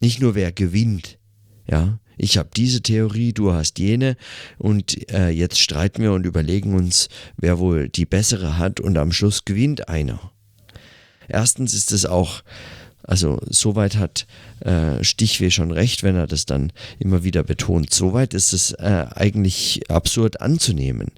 Nicht 0.00 0.20
nur 0.20 0.34
wer 0.34 0.52
gewinnt, 0.52 1.18
ja, 1.66 1.98
ich 2.16 2.38
habe 2.38 2.50
diese 2.54 2.80
Theorie, 2.82 3.32
du 3.32 3.52
hast 3.52 3.78
jene 3.78 4.16
und 4.58 5.10
äh, 5.10 5.30
jetzt 5.30 5.58
streiten 5.58 6.02
wir 6.02 6.12
und 6.12 6.26
überlegen 6.26 6.74
uns, 6.74 7.08
wer 7.36 7.58
wohl 7.58 7.88
die 7.88 8.06
bessere 8.06 8.56
hat 8.58 8.80
und 8.80 8.96
am 8.98 9.12
Schluss 9.12 9.44
gewinnt 9.44 9.88
einer. 9.88 10.30
Erstens 11.28 11.74
ist 11.74 11.90
es 11.92 12.06
auch 12.06 12.42
also 13.04 13.38
soweit 13.48 13.96
hat 13.96 14.26
äh, 14.60 15.04
Stichweh 15.04 15.50
schon 15.50 15.70
recht, 15.70 16.02
wenn 16.02 16.16
er 16.16 16.26
das 16.26 16.46
dann 16.46 16.72
immer 16.98 17.22
wieder 17.22 17.42
betont. 17.42 17.92
Soweit 17.92 18.34
ist 18.34 18.52
es 18.52 18.72
äh, 18.72 19.06
eigentlich 19.14 19.90
absurd 19.90 20.40
anzunehmen. 20.40 21.08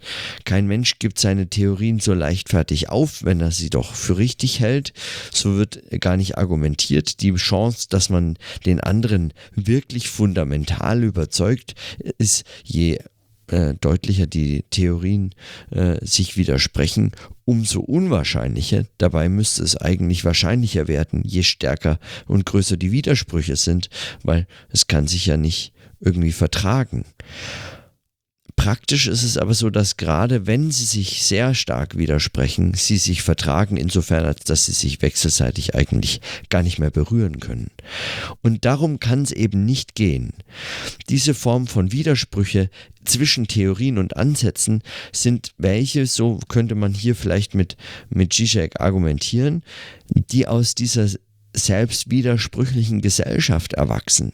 Kein 0.44 0.66
Mensch 0.66 0.98
gibt 0.98 1.18
seine 1.18 1.48
Theorien 1.48 2.00
so 2.00 2.12
leichtfertig 2.12 2.88
auf, 2.88 3.24
wenn 3.24 3.40
er 3.40 3.52
sie 3.52 3.70
doch 3.70 3.94
für 3.94 4.18
richtig 4.18 4.60
hält. 4.60 4.92
So 5.32 5.56
wird 5.56 5.82
gar 6.00 6.16
nicht 6.16 6.36
argumentiert. 6.38 7.22
Die 7.22 7.34
Chance, 7.34 7.86
dass 7.88 8.10
man 8.10 8.36
den 8.64 8.80
anderen 8.80 9.32
wirklich 9.54 10.08
fundamental 10.08 11.04
überzeugt, 11.04 11.74
ist 12.18 12.44
je 12.64 12.98
äh, 13.48 13.74
deutlicher 13.74 14.26
die 14.26 14.64
Theorien 14.70 15.34
äh, 15.70 16.04
sich 16.04 16.36
widersprechen, 16.36 17.12
umso 17.46 17.80
unwahrscheinlicher. 17.80 18.84
Dabei 18.98 19.30
müsste 19.30 19.62
es 19.62 19.76
eigentlich 19.76 20.26
wahrscheinlicher 20.26 20.88
werden, 20.88 21.22
je 21.24 21.42
stärker 21.42 21.98
und 22.26 22.44
größer 22.44 22.76
die 22.76 22.92
Widersprüche 22.92 23.56
sind, 23.56 23.88
weil 24.22 24.46
es 24.68 24.86
kann 24.86 25.06
sich 25.06 25.24
ja 25.24 25.38
nicht 25.38 25.72
irgendwie 26.00 26.32
vertragen. 26.32 27.06
Praktisch 28.56 29.06
ist 29.06 29.22
es 29.22 29.36
aber 29.36 29.54
so, 29.54 29.70
dass 29.70 29.96
gerade 29.96 30.46
wenn 30.46 30.70
sie 30.72 30.86
sich 30.86 31.22
sehr 31.22 31.54
stark 31.54 31.96
widersprechen, 31.96 32.74
sie 32.74 32.96
sich 32.96 33.22
vertragen, 33.22 33.76
insofern 33.76 34.24
als 34.24 34.44
dass 34.44 34.64
sie 34.64 34.72
sich 34.72 35.02
wechselseitig 35.02 35.74
eigentlich 35.74 36.20
gar 36.48 36.62
nicht 36.62 36.78
mehr 36.78 36.90
berühren 36.90 37.38
können. 37.38 37.70
Und 38.42 38.64
darum 38.64 38.98
kann 38.98 39.22
es 39.22 39.30
eben 39.30 39.64
nicht 39.64 39.94
gehen. 39.94 40.32
Diese 41.08 41.34
Form 41.34 41.66
von 41.66 41.92
Widersprüche 41.92 42.70
zwischen 43.04 43.46
Theorien 43.46 43.98
und 43.98 44.16
Ansätzen 44.16 44.82
sind 45.12 45.52
welche, 45.58 46.06
so 46.06 46.40
könnte 46.48 46.74
man 46.74 46.92
hier 46.92 47.14
vielleicht 47.14 47.54
mit, 47.54 47.76
mit 48.08 48.32
Zizek 48.32 48.80
argumentieren, 48.80 49.62
die 50.08 50.48
aus 50.48 50.74
dieser 50.74 51.08
selbst 51.52 52.10
widersprüchlichen 52.10 53.00
Gesellschaft 53.00 53.74
erwachsen. 53.74 54.32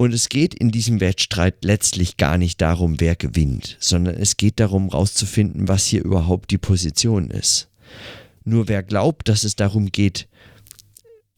Und 0.00 0.14
es 0.14 0.30
geht 0.30 0.54
in 0.54 0.70
diesem 0.70 0.98
Wettstreit 1.00 1.62
letztlich 1.62 2.16
gar 2.16 2.38
nicht 2.38 2.62
darum, 2.62 3.00
wer 3.00 3.16
gewinnt, 3.16 3.76
sondern 3.80 4.14
es 4.14 4.38
geht 4.38 4.58
darum, 4.58 4.88
herauszufinden, 4.88 5.68
was 5.68 5.84
hier 5.84 6.02
überhaupt 6.02 6.50
die 6.52 6.56
Position 6.56 7.28
ist. 7.28 7.68
Nur 8.42 8.66
wer 8.66 8.82
glaubt, 8.82 9.28
dass 9.28 9.44
es 9.44 9.56
darum 9.56 9.92
geht, 9.92 10.26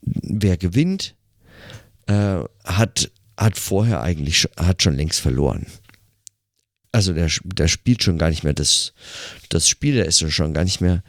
wer 0.01 0.57
gewinnt, 0.57 1.17
äh, 2.07 2.39
hat, 2.63 3.11
hat 3.37 3.59
vorher 3.59 4.01
eigentlich 4.01 4.49
hat 4.57 4.81
schon 4.81 4.95
längst 4.95 5.19
verloren. 5.19 5.67
Also 6.93 7.15
der, 7.15 7.31
der 7.43 7.67
spielt 7.67 8.05
schon 8.05 8.17
gar 8.17 8.31
nicht 8.31 8.45
mehr 8.45 8.55
das, 8.55 8.93
das 9.49 9.69
Spiel, 9.69 9.95
der 9.95 10.07
ist 10.07 10.21
schon 10.31 10.55
gar 10.55 10.63
nicht 10.63 10.81
mehr, 10.81 11.03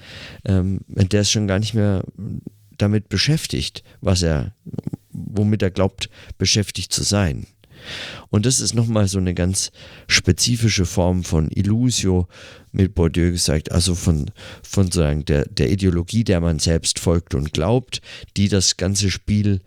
ähm, 0.44 0.80
der 0.88 1.22
ist 1.22 1.30
schon 1.30 1.46
gar 1.46 1.60
nicht 1.60 1.76
mehr 1.76 2.04
damit 2.80 3.10
beschäftigt, 3.10 3.84
was 4.02 4.24
er, 4.24 4.56
womit 5.14 5.62
er 5.62 5.72
glaubt, 5.72 6.10
beschäftigt 6.38 6.92
zu 6.92 7.04
sein. 7.04 7.48
Und 8.30 8.46
das 8.46 8.60
ist 8.60 8.74
nochmal 8.74 9.08
so 9.08 9.18
eine 9.18 9.34
ganz 9.34 9.72
spezifische 10.08 10.86
Form 10.86 11.24
von 11.24 11.50
Illusio 11.50 12.28
mit 12.72 12.96
Bourdieu 12.96 13.32
gesagt, 13.32 13.72
also 13.72 13.96
von, 13.96 14.32
von 14.64 14.86
sozusagen 14.86 15.26
der, 15.26 15.46
der 15.46 15.70
Ideologie, 15.70 16.24
der 16.24 16.40
man 16.40 16.60
selbst 16.60 17.00
folgt 17.00 17.36
und 17.36 17.54
glaubt, 17.54 18.02
die 18.38 18.48
das 18.48 18.78
ganze 18.78 19.12
Spiel 19.12 19.62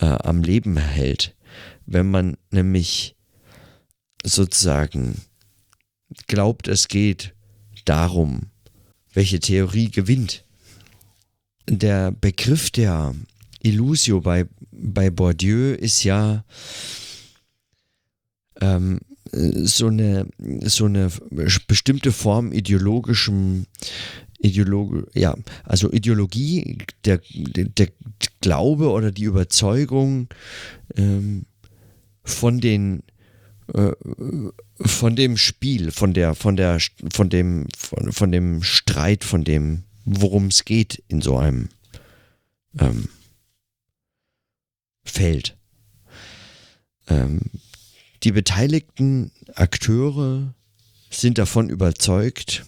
äh, 0.00 0.06
am 0.06 0.42
Leben 0.42 0.76
hält. 0.76 1.34
Wenn 1.86 2.10
man 2.10 2.36
nämlich 2.50 3.16
sozusagen 4.24 5.22
glaubt, 6.26 6.68
es 6.68 6.88
geht 6.88 7.34
darum, 7.84 8.50
welche 9.12 9.40
Theorie 9.40 9.90
gewinnt. 9.90 10.44
Der 11.68 12.12
Begriff 12.12 12.70
der 12.70 13.14
Illusio 13.60 14.20
bei, 14.20 14.46
bei 14.70 15.10
Bourdieu 15.10 15.74
ist 15.74 16.04
ja 16.04 16.44
ähm, 18.60 19.00
so 19.32 19.88
eine, 19.88 20.26
so 20.62 20.86
eine 20.86 21.10
bestimmte 21.66 22.12
Form 22.12 22.52
ideologischem 22.52 23.66
Ideologe, 24.40 25.06
ja, 25.14 25.34
also 25.64 25.90
Ideologie, 25.90 26.78
der, 27.04 27.20
der, 27.32 27.88
Glaube 28.40 28.90
oder 28.90 29.10
die 29.10 29.24
Überzeugung 29.24 30.28
ähm, 30.96 31.44
von 32.22 32.60
den 32.60 33.02
äh, 33.74 33.92
von 34.80 35.16
dem 35.16 35.36
Spiel, 35.36 35.90
von 35.90 36.14
der, 36.14 36.34
von 36.34 36.56
der, 36.56 36.78
von 37.12 37.28
dem, 37.28 37.66
von, 37.76 38.12
von 38.12 38.30
dem 38.30 38.62
Streit, 38.62 39.24
von 39.24 39.42
dem, 39.42 39.82
worum 40.04 40.46
es 40.46 40.64
geht 40.64 41.02
in 41.08 41.20
so 41.20 41.36
einem 41.36 41.68
ähm, 42.78 43.08
Feld. 45.10 45.56
Ähm, 47.08 47.40
die 48.22 48.32
beteiligten 48.32 49.32
Akteure 49.54 50.54
sind 51.10 51.38
davon 51.38 51.70
überzeugt, 51.70 52.66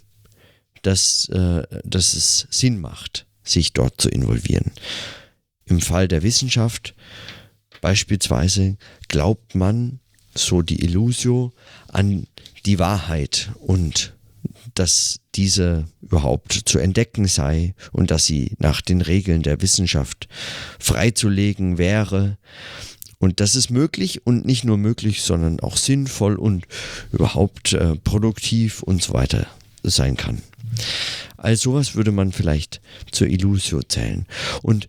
dass, 0.82 1.28
äh, 1.28 1.66
dass 1.84 2.14
es 2.14 2.46
Sinn 2.50 2.80
macht, 2.80 3.26
sich 3.42 3.72
dort 3.72 4.00
zu 4.00 4.08
involvieren. 4.08 4.72
Im 5.66 5.80
Fall 5.80 6.08
der 6.08 6.22
Wissenschaft 6.22 6.94
beispielsweise 7.80 8.76
glaubt 9.08 9.54
man, 9.54 10.00
so 10.34 10.62
die 10.62 10.84
Illusio, 10.84 11.52
an 11.88 12.26
die 12.64 12.78
Wahrheit 12.78 13.50
und 13.58 14.14
dass 14.74 15.20
diese 15.34 15.86
überhaupt 16.02 16.52
zu 16.52 16.78
entdecken 16.78 17.26
sei 17.26 17.74
und 17.92 18.10
dass 18.10 18.26
sie 18.26 18.56
nach 18.58 18.80
den 18.80 19.00
Regeln 19.00 19.42
der 19.42 19.60
Wissenschaft 19.62 20.28
freizulegen 20.78 21.78
wäre. 21.78 22.38
Und 23.18 23.40
das 23.40 23.54
ist 23.54 23.70
möglich 23.70 24.26
und 24.26 24.46
nicht 24.46 24.64
nur 24.64 24.78
möglich, 24.78 25.22
sondern 25.22 25.60
auch 25.60 25.76
sinnvoll 25.76 26.36
und 26.36 26.66
überhaupt 27.12 27.74
äh, 27.74 27.96
produktiv 27.96 28.82
und 28.82 29.02
so 29.02 29.12
weiter 29.12 29.46
sein 29.82 30.16
kann. 30.16 30.42
Also 31.36 31.72
sowas 31.72 31.94
würde 31.94 32.12
man 32.12 32.32
vielleicht 32.32 32.80
zur 33.10 33.28
Illusio 33.28 33.82
zählen. 33.82 34.26
Und 34.62 34.88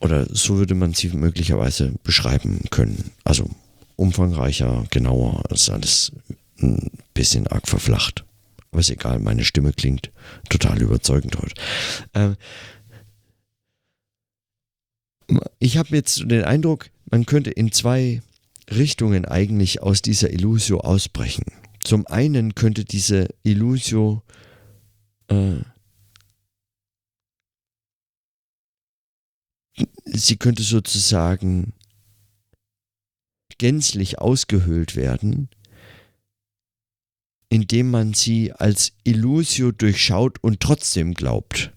oder 0.00 0.26
so 0.34 0.56
würde 0.56 0.74
man 0.74 0.94
sie 0.94 1.08
möglicherweise 1.08 1.92
beschreiben 2.02 2.62
können. 2.70 3.10
Also 3.24 3.48
umfangreicher, 3.96 4.86
genauer, 4.90 5.42
ist 5.50 5.68
alles 5.68 6.12
ein 6.60 6.90
bisschen 7.12 7.46
arg 7.46 7.68
verflacht. 7.68 8.24
Aber 8.70 8.80
ist 8.80 8.90
egal, 8.90 9.18
meine 9.18 9.44
Stimme 9.44 9.72
klingt 9.72 10.12
total 10.48 10.80
überzeugend 10.80 11.36
heute. 11.36 11.54
Ähm, 12.14 12.36
ich 15.58 15.76
habe 15.76 15.94
jetzt 15.94 16.18
den 16.18 16.44
Eindruck, 16.44 16.90
man 17.10 17.26
könnte 17.26 17.50
in 17.50 17.72
zwei 17.72 18.22
Richtungen 18.70 19.24
eigentlich 19.24 19.82
aus 19.82 20.02
dieser 20.02 20.30
Illusio 20.30 20.80
ausbrechen. 20.80 21.44
Zum 21.82 22.06
einen 22.06 22.54
könnte 22.54 22.84
diese 22.84 23.28
Illusio 23.42 24.22
äh, 25.28 25.60
sie 30.04 30.36
könnte 30.36 30.62
sozusagen 30.62 31.72
gänzlich 33.58 34.18
ausgehöhlt 34.18 34.96
werden, 34.96 35.48
indem 37.50 37.90
man 37.90 38.14
sie 38.14 38.52
als 38.52 38.92
Illusio 39.04 39.72
durchschaut 39.72 40.42
und 40.42 40.60
trotzdem 40.60 41.12
glaubt. 41.14 41.72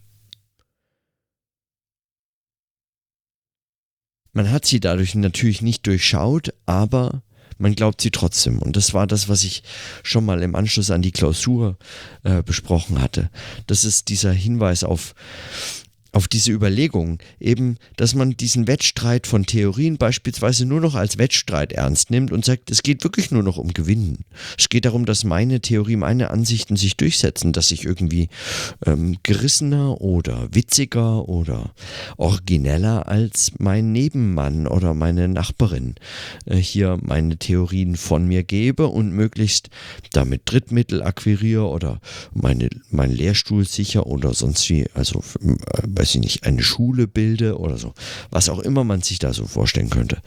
Man 4.32 4.50
hat 4.50 4.66
sie 4.66 4.80
dadurch 4.80 5.14
natürlich 5.16 5.62
nicht 5.62 5.86
durchschaut, 5.86 6.54
aber 6.66 7.24
man 7.58 7.76
glaubt 7.76 8.02
sie 8.02 8.12
trotzdem. 8.12 8.60
Und 8.60 8.76
das 8.76 8.94
war 8.94 9.08
das, 9.08 9.30
was 9.30 9.44
ich 9.44 9.64
schon 10.02 10.26
mal 10.26 10.42
im 10.42 10.56
Anschluss 10.56 10.90
an 10.90 11.02
die 11.02 11.12
Klausur 11.12 11.78
äh, 12.24 12.42
besprochen 12.42 13.02
hatte. 13.02 13.30
Das 13.68 13.84
ist 13.84 14.10
dieser 14.10 14.32
Hinweis 14.32 14.84
auf 14.84 15.14
auf 16.14 16.28
diese 16.28 16.52
Überlegung, 16.52 17.18
eben, 17.40 17.78
dass 17.98 18.14
man 18.14 18.38
diesen 18.38 18.68
Wettstreit 18.68 19.26
von 19.26 19.48
Theorien 19.48 19.98
beispielsweise 19.98 20.66
nur 20.66 20.80
noch 20.80 20.94
als 20.94 21.18
Wettstreit 21.18 21.74
ernst 21.74 22.12
nimmt 22.12 22.32
und 22.32 22.46
sagt, 22.46 22.70
es 22.70 22.84
geht 22.84 23.04
wirklich 23.04 23.32
nur 23.32 23.42
noch 23.42 23.58
um 23.58 23.74
Gewinnen. 23.74 24.24
Es 24.58 24.70
geht 24.70 24.86
darum, 24.86 25.06
dass 25.06 25.24
meine 25.24 25.60
Theorie, 25.60 25.96
meine 25.96 26.30
Ansichten 26.30 26.76
sich 26.76 26.98
durchsetzen, 26.98 27.52
dass 27.52 27.72
ich 27.72 27.84
irgendwie 27.84 28.30
ähm, 28.86 29.18
gerissener 29.24 30.02
oder 30.02 30.48
witziger 30.52 31.28
oder 31.28 31.74
origineller 32.18 33.08
als 33.08 33.52
mein 33.58 33.92
Nebenmann 33.92 34.68
oder 34.68 34.94
meine 34.94 35.28
Nachbarin 35.28 35.96
äh, 36.46 36.58
hier 36.58 37.00
meine 37.02 37.38
Theorien 37.38 37.96
von 37.96 38.28
mir 38.28 38.44
gebe 38.44 38.88
und 38.88 39.14
möglichst 39.14 39.70
damit 40.12 40.44
Drittmittel 40.46 41.02
akquiriere 41.02 41.68
oder 41.68 42.00
meine, 42.34 42.70
meinen 42.92 43.16
Lehrstuhl 43.16 43.66
sicher 43.66 44.06
oder 44.06 44.36
sonst 44.36 44.70
wie, 44.70 44.86
also 44.94 45.24
äh, 45.42 46.03
weiß 46.04 46.16
ich 46.16 46.22
nicht, 46.22 46.44
eine 46.44 46.62
Schule 46.62 47.08
bilde 47.08 47.58
oder 47.58 47.78
so. 47.78 47.94
Was 48.30 48.50
auch 48.50 48.60
immer 48.60 48.84
man 48.84 49.02
sich 49.02 49.20
da 49.20 49.32
so 49.32 49.46
vorstellen 49.46 49.90
könnte. 49.90 50.18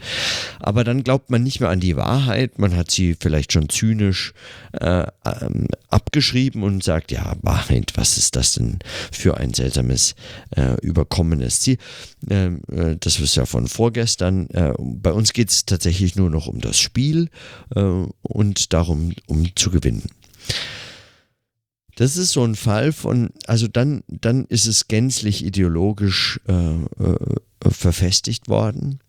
Aber 0.59 0.83
dann 0.83 1.03
glaubt 1.03 1.29
man 1.29 1.43
nicht 1.43 1.59
mehr 1.59 1.69
an 1.69 1.79
die 1.79 1.95
Wahrheit, 1.95 2.57
man 2.57 2.75
hat 2.75 2.89
sie 2.89 3.15
vielleicht 3.19 3.53
schon 3.53 3.69
zynisch 3.69 4.33
äh, 4.71 5.05
ähm, 5.23 5.67
abgeschrieben 5.89 6.63
und 6.63 6.83
sagt, 6.83 7.11
ja, 7.11 7.35
Wahrheit, 7.43 7.93
was 7.93 8.17
ist 8.17 8.35
das 8.35 8.53
denn 8.53 8.79
für 9.11 9.37
ein 9.37 9.53
seltsames, 9.53 10.15
äh, 10.55 10.81
überkommenes 10.81 11.59
Ziel? 11.59 11.77
Ähm, 12.27 12.61
äh, 12.71 12.95
das 12.99 13.19
ist 13.19 13.35
ja 13.35 13.45
von 13.45 13.67
vorgestern. 13.67 14.49
Äh, 14.49 14.73
bei 14.79 15.11
uns 15.11 15.31
geht 15.31 15.51
es 15.51 15.67
tatsächlich 15.67 16.15
nur 16.15 16.31
noch 16.31 16.47
um 16.47 16.59
das 16.59 16.79
Spiel 16.79 17.29
äh, 17.75 17.81
und 18.23 18.73
darum, 18.73 19.13
um 19.27 19.55
zu 19.55 19.69
gewinnen. 19.69 20.09
Das 21.97 22.15
ist 22.15 22.33
so 22.33 22.43
ein 22.43 22.53
Fall 22.53 22.91
von, 22.91 23.31
also 23.47 23.67
dann, 23.67 24.03
dann 24.07 24.45
ist 24.45 24.67
es 24.67 24.87
gänzlich 24.87 25.43
ideologisch 25.43 26.39
äh, 26.47 26.53
äh, 26.53 27.37
verfestigt 27.67 28.49
worden. 28.49 28.99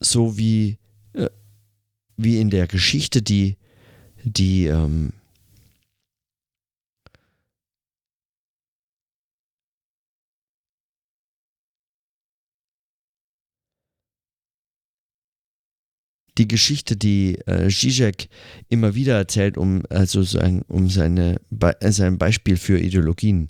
So 0.00 0.36
wie, 0.36 0.76
äh, 1.14 1.30
wie 2.18 2.40
in 2.40 2.50
der 2.50 2.66
Geschichte, 2.66 3.22
die, 3.22 3.56
die 4.22 4.66
ähm, 4.66 5.14
die 16.38 16.48
Geschichte, 16.48 16.96
die 16.96 17.38
äh, 17.46 17.68
Zizek 17.68 18.28
immer 18.68 18.94
wieder 18.94 19.16
erzählt, 19.16 19.58
um 19.58 19.82
also 19.90 20.22
sein, 20.22 20.62
um 20.68 20.88
seine, 20.88 21.40
Be 21.50 21.76
äh, 21.80 21.92
sein 21.92 22.18
Beispiel 22.18 22.56
für 22.56 22.78
Ideologien 22.78 23.48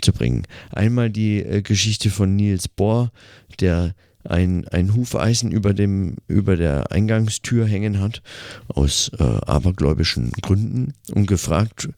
zu 0.00 0.12
bringen. 0.12 0.44
Einmal 0.70 1.10
die 1.10 1.40
äh, 1.40 1.62
Geschichte 1.62 2.10
von 2.10 2.34
Niels 2.34 2.68
Bohr, 2.68 3.12
der 3.60 3.94
ein, 4.24 4.66
ein 4.68 4.94
Hufeisen 4.94 5.52
über, 5.52 5.74
dem, 5.74 6.16
über 6.26 6.56
der 6.56 6.92
Eingangstür 6.92 7.66
hängen 7.66 8.00
hat, 8.00 8.22
aus 8.68 9.10
äh, 9.18 9.22
abergläubischen 9.22 10.32
Gründen, 10.42 10.94
und 11.14 11.26
gefragt, 11.26 11.88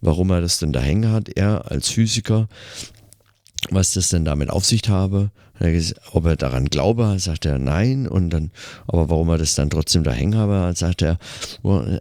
warum 0.00 0.30
er 0.30 0.40
das 0.40 0.58
denn 0.58 0.72
da 0.72 0.80
hängen 0.80 1.10
hat. 1.10 1.28
Er 1.30 1.70
als 1.70 1.88
Physiker 1.88 2.48
was 3.70 3.92
das 3.92 4.08
denn 4.08 4.24
damit 4.24 4.50
auf 4.50 4.64
sich 4.64 4.88
habe, 4.88 5.30
ob 6.12 6.26
er 6.26 6.36
daran 6.36 6.66
glaube, 6.66 7.14
sagt 7.18 7.46
er 7.46 7.58
nein. 7.58 8.08
Und 8.08 8.30
dann, 8.30 8.50
aber 8.86 9.08
warum 9.10 9.28
er 9.28 9.38
das 9.38 9.54
dann 9.54 9.70
trotzdem 9.70 10.02
da 10.02 10.12
hängen 10.12 10.36
habe, 10.36 10.72
sagt 10.74 11.02
er, 11.02 11.18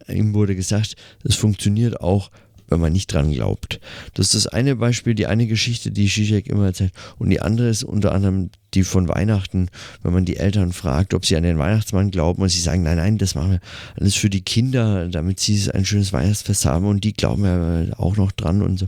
ihm 0.08 0.34
wurde 0.34 0.56
gesagt, 0.56 0.95
es 1.24 1.36
funktioniert 1.36 2.02
auch 2.02 2.32
wenn 2.71 2.79
man 2.79 2.93
nicht 2.93 3.13
dran 3.13 3.31
glaubt. 3.31 3.79
Das 4.13 4.27
ist 4.27 4.45
das 4.45 4.47
eine 4.47 4.75
Beispiel, 4.77 5.13
die 5.13 5.27
eine 5.27 5.45
Geschichte, 5.45 5.91
die 5.91 6.07
Zizek 6.07 6.47
immer 6.47 6.65
erzählt. 6.65 6.93
Und 7.19 7.29
die 7.29 7.41
andere 7.41 7.69
ist 7.69 7.84
unter 7.84 8.13
anderem 8.13 8.49
die 8.73 8.84
von 8.84 9.10
Weihnachten, 9.10 9.67
wenn 10.01 10.13
man 10.13 10.23
die 10.23 10.38
Eltern 10.38 10.71
fragt, 10.71 11.13
ob 11.13 11.25
sie 11.25 11.36
an 11.36 11.43
den 11.43 11.57
Weihnachtsmann 11.57 12.10
glauben 12.10 12.41
und 12.41 12.49
sie 12.49 12.62
sagen, 12.62 12.84
nein, 12.84 12.97
nein, 12.97 13.17
das 13.17 13.36
machen 13.36 13.51
wir 13.51 13.60
alles 13.99 14.15
für 14.15 14.29
die 14.29 14.41
Kinder, 14.41 15.10
damit 15.10 15.41
sie 15.41 15.69
ein 15.71 15.84
schönes 15.84 16.13
Weihnachtsfest 16.13 16.65
haben 16.65 16.86
und 16.86 17.03
die 17.03 17.12
glauben 17.12 17.43
ja 17.43 17.97
auch 17.97 18.15
noch 18.15 18.31
dran 18.31 18.62
und 18.62 18.79
so. 18.79 18.88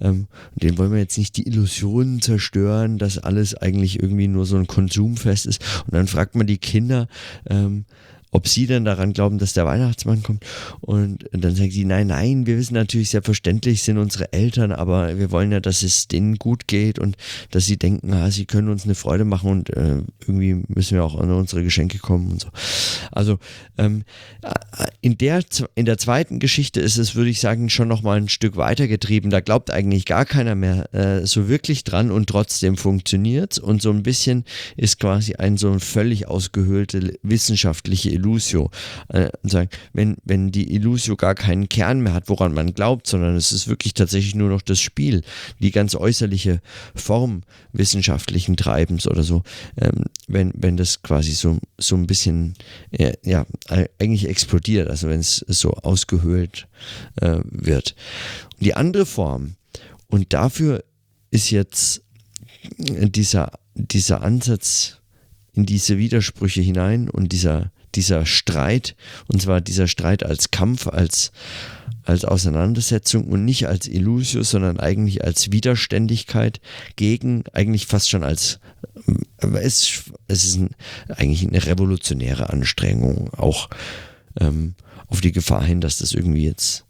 Ähm, 0.00 0.28
den 0.54 0.78
wollen 0.78 0.92
wir 0.92 0.98
jetzt 0.98 1.18
nicht 1.18 1.36
die 1.36 1.46
Illusionen 1.46 2.22
zerstören, 2.22 2.96
dass 2.96 3.18
alles 3.18 3.54
eigentlich 3.54 4.02
irgendwie 4.02 4.28
nur 4.28 4.46
so 4.46 4.56
ein 4.56 4.66
Konsumfest 4.66 5.44
ist. 5.44 5.62
Und 5.84 5.94
dann 5.94 6.06
fragt 6.06 6.34
man 6.34 6.46
die 6.46 6.58
Kinder, 6.58 7.06
ähm, 7.50 7.84
ob 8.30 8.48
sie 8.48 8.66
denn 8.66 8.84
daran 8.84 9.12
glauben, 9.12 9.38
dass 9.38 9.52
der 9.52 9.66
Weihnachtsmann 9.66 10.22
kommt. 10.22 10.44
Und 10.80 11.24
dann 11.32 11.54
sagen 11.54 11.70
sie, 11.70 11.84
nein, 11.84 12.08
nein, 12.08 12.46
wir 12.46 12.58
wissen 12.58 12.74
natürlich, 12.74 13.10
selbstverständlich 13.10 13.82
sind 13.82 13.98
unsere 13.98 14.32
Eltern, 14.32 14.72
aber 14.72 15.18
wir 15.18 15.30
wollen 15.30 15.52
ja, 15.52 15.60
dass 15.60 15.82
es 15.82 16.08
denen 16.08 16.36
gut 16.36 16.66
geht 16.66 16.98
und 16.98 17.16
dass 17.50 17.66
sie 17.66 17.76
denken, 17.76 18.12
ah, 18.12 18.30
sie 18.30 18.44
können 18.44 18.68
uns 18.68 18.84
eine 18.84 18.94
Freude 18.94 19.24
machen 19.24 19.50
und 19.50 19.70
äh, 19.70 20.02
irgendwie 20.20 20.62
müssen 20.68 20.94
wir 20.94 21.04
auch 21.04 21.18
an 21.18 21.30
unsere 21.30 21.62
Geschenke 21.62 21.98
kommen 21.98 22.30
und 22.32 22.40
so. 22.40 22.48
Also 23.12 23.38
ähm, 23.78 24.04
in, 25.00 25.16
der, 25.16 25.42
in 25.74 25.86
der 25.86 25.98
zweiten 25.98 26.38
Geschichte 26.38 26.80
ist 26.80 26.98
es, 26.98 27.14
würde 27.14 27.30
ich 27.30 27.40
sagen, 27.40 27.70
schon 27.70 27.88
nochmal 27.88 28.18
ein 28.18 28.28
Stück 28.28 28.56
weiter 28.56 28.88
getrieben. 28.88 29.30
Da 29.30 29.40
glaubt 29.40 29.70
eigentlich 29.70 30.04
gar 30.04 30.24
keiner 30.24 30.54
mehr 30.54 30.92
äh, 30.94 31.26
so 31.26 31.48
wirklich 31.48 31.84
dran 31.84 32.10
und 32.10 32.28
trotzdem 32.28 32.76
funktioniert 32.76 33.52
es. 33.52 33.58
Und 33.58 33.80
so 33.80 33.90
ein 33.90 34.02
bisschen 34.02 34.44
ist 34.76 35.00
quasi 35.00 35.34
ein 35.34 35.56
so 35.56 35.70
ein 35.70 35.80
völlig 35.80 36.28
ausgehöhlte 36.28 37.14
wissenschaftliche 37.22 38.10
Illusio. 38.18 38.70
Äh, 39.08 39.30
sagen, 39.42 39.70
wenn, 39.92 40.16
wenn 40.24 40.50
die 40.50 40.74
Illusio 40.74 41.16
gar 41.16 41.34
keinen 41.34 41.68
Kern 41.68 42.00
mehr 42.00 42.14
hat, 42.14 42.28
woran 42.28 42.52
man 42.52 42.74
glaubt, 42.74 43.06
sondern 43.06 43.36
es 43.36 43.52
ist 43.52 43.68
wirklich 43.68 43.94
tatsächlich 43.94 44.34
nur 44.34 44.48
noch 44.48 44.62
das 44.62 44.80
Spiel, 44.80 45.22
die 45.60 45.70
ganz 45.70 45.94
äußerliche 45.94 46.60
Form 46.94 47.42
wissenschaftlichen 47.72 48.56
Treibens 48.56 49.06
oder 49.06 49.22
so, 49.22 49.42
ähm, 49.80 50.04
wenn, 50.26 50.52
wenn 50.56 50.76
das 50.76 51.02
quasi 51.02 51.32
so, 51.32 51.58
so 51.78 51.96
ein 51.96 52.06
bisschen, 52.06 52.54
äh, 52.90 53.14
ja, 53.24 53.46
eigentlich 53.98 54.28
explodiert, 54.28 54.88
also 54.88 55.08
wenn 55.08 55.20
es 55.20 55.44
so 55.48 55.72
ausgehöhlt 55.72 56.68
äh, 57.20 57.38
wird. 57.44 57.94
Und 58.56 58.64
die 58.64 58.74
andere 58.74 59.06
Form, 59.06 59.54
und 60.08 60.32
dafür 60.32 60.84
ist 61.30 61.50
jetzt 61.50 62.02
dieser, 62.78 63.52
dieser 63.74 64.22
Ansatz 64.22 64.98
in 65.52 65.66
diese 65.66 65.98
Widersprüche 65.98 66.60
hinein 66.60 67.08
und 67.08 67.32
dieser 67.32 67.72
dieser 67.98 68.26
Streit, 68.26 68.94
und 69.26 69.42
zwar 69.42 69.60
dieser 69.60 69.88
Streit 69.88 70.22
als 70.22 70.52
Kampf, 70.52 70.86
als, 70.86 71.32
als 72.04 72.24
Auseinandersetzung 72.24 73.24
und 73.24 73.44
nicht 73.44 73.66
als 73.66 73.88
Illusio, 73.88 74.44
sondern 74.44 74.78
eigentlich 74.78 75.24
als 75.24 75.50
Widerständigkeit 75.50 76.60
gegen, 76.94 77.42
eigentlich 77.52 77.88
fast 77.88 78.08
schon 78.08 78.22
als, 78.22 78.60
äh, 79.42 79.48
es, 79.58 80.04
es 80.28 80.44
ist 80.44 80.58
ein, 80.58 80.70
eigentlich 81.08 81.44
eine 81.44 81.66
revolutionäre 81.66 82.50
Anstrengung, 82.50 83.34
auch 83.34 83.68
ähm, 84.38 84.76
auf 85.08 85.20
die 85.20 85.32
Gefahr 85.32 85.64
hin, 85.64 85.80
dass 85.80 85.98
das 85.98 86.12
irgendwie 86.12 86.44
jetzt 86.44 86.84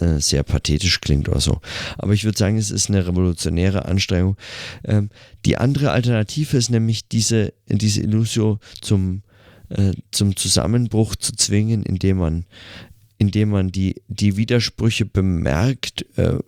äh, 0.00 0.18
sehr 0.18 0.42
pathetisch 0.42 1.00
klingt 1.00 1.28
oder 1.28 1.40
so. 1.40 1.60
Aber 1.98 2.14
ich 2.14 2.24
würde 2.24 2.36
sagen, 2.36 2.58
es 2.58 2.72
ist 2.72 2.88
eine 2.88 3.06
revolutionäre 3.06 3.84
Anstrengung. 3.84 4.36
Ähm, 4.82 5.08
die 5.44 5.56
andere 5.56 5.92
Alternative 5.92 6.56
ist 6.56 6.70
nämlich 6.70 7.06
diese, 7.06 7.52
diese 7.68 8.02
Illusio 8.02 8.58
zum 8.80 9.22
äh, 9.68 9.92
zum 10.10 10.36
Zusammenbruch 10.36 11.16
zu 11.16 11.32
zwingen, 11.32 11.82
indem 11.82 12.18
man, 12.18 12.46
indem 13.18 13.50
man 13.50 13.72
die, 13.72 14.02
die 14.08 14.36
Widersprüche 14.36 15.06
bemerkt, 15.06 16.06
äh, 16.16 16.38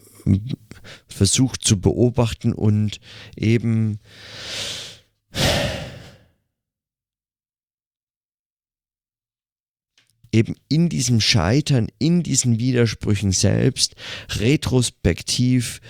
versucht 1.06 1.64
zu 1.64 1.80
beobachten 1.80 2.52
und 2.52 3.00
eben 3.36 3.98
eben 10.32 10.56
in 10.68 10.88
diesem 10.88 11.20
Scheitern, 11.20 11.88
in 11.98 12.22
diesen 12.22 12.58
Widersprüchen 12.58 13.32
selbst 13.32 13.94
retrospektiv 14.36 15.80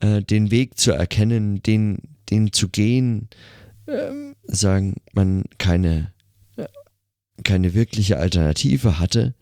äh, 0.00 0.22
den 0.22 0.50
Weg 0.50 0.78
zu 0.78 0.92
erkennen, 0.92 1.62
den, 1.62 1.98
den 2.30 2.52
zu 2.52 2.68
gehen, 2.68 3.28
äh, 3.86 4.10
sagen 4.44 4.96
man 5.12 5.44
keine 5.58 6.13
keine 7.42 7.74
wirkliche 7.74 8.18
Alternative 8.18 8.98
hatte, 8.98 9.34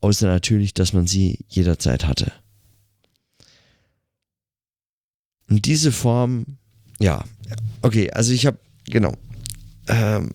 außer 0.00 0.26
natürlich, 0.26 0.74
dass 0.74 0.92
man 0.92 1.06
sie 1.06 1.44
jederzeit 1.48 2.04
hatte. 2.06 2.32
Und 5.48 5.64
diese 5.64 5.92
Form, 5.92 6.58
ja, 6.98 7.24
okay, 7.80 8.10
also 8.10 8.32
ich 8.32 8.44
habe, 8.44 8.58
genau. 8.84 9.14
Ähm, 9.88 10.34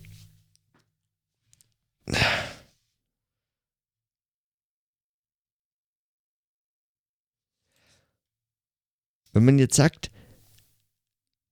wenn 9.33 9.45
man 9.45 9.59
jetzt 9.59 9.75
sagt, 9.75 10.09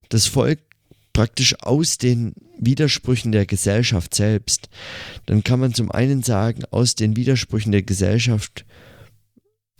das 0.09 0.25
Volk 0.25 0.59
praktisch 1.13 1.55
aus 1.61 1.97
den 1.97 2.33
Widersprüchen 2.57 3.31
der 3.31 3.45
Gesellschaft 3.45 4.13
selbst, 4.15 4.69
dann 5.25 5.43
kann 5.43 5.59
man 5.59 5.73
zum 5.73 5.91
einen 5.91 6.23
sagen, 6.23 6.63
aus 6.71 6.95
den 6.95 7.15
Widersprüchen 7.15 7.71
der 7.71 7.83
Gesellschaft 7.83 8.65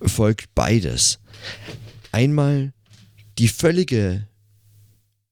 folgt 0.02 0.54
beides. 0.56 1.20
Einmal 2.12 2.74
die 3.38 3.48
völlige, 3.48 4.28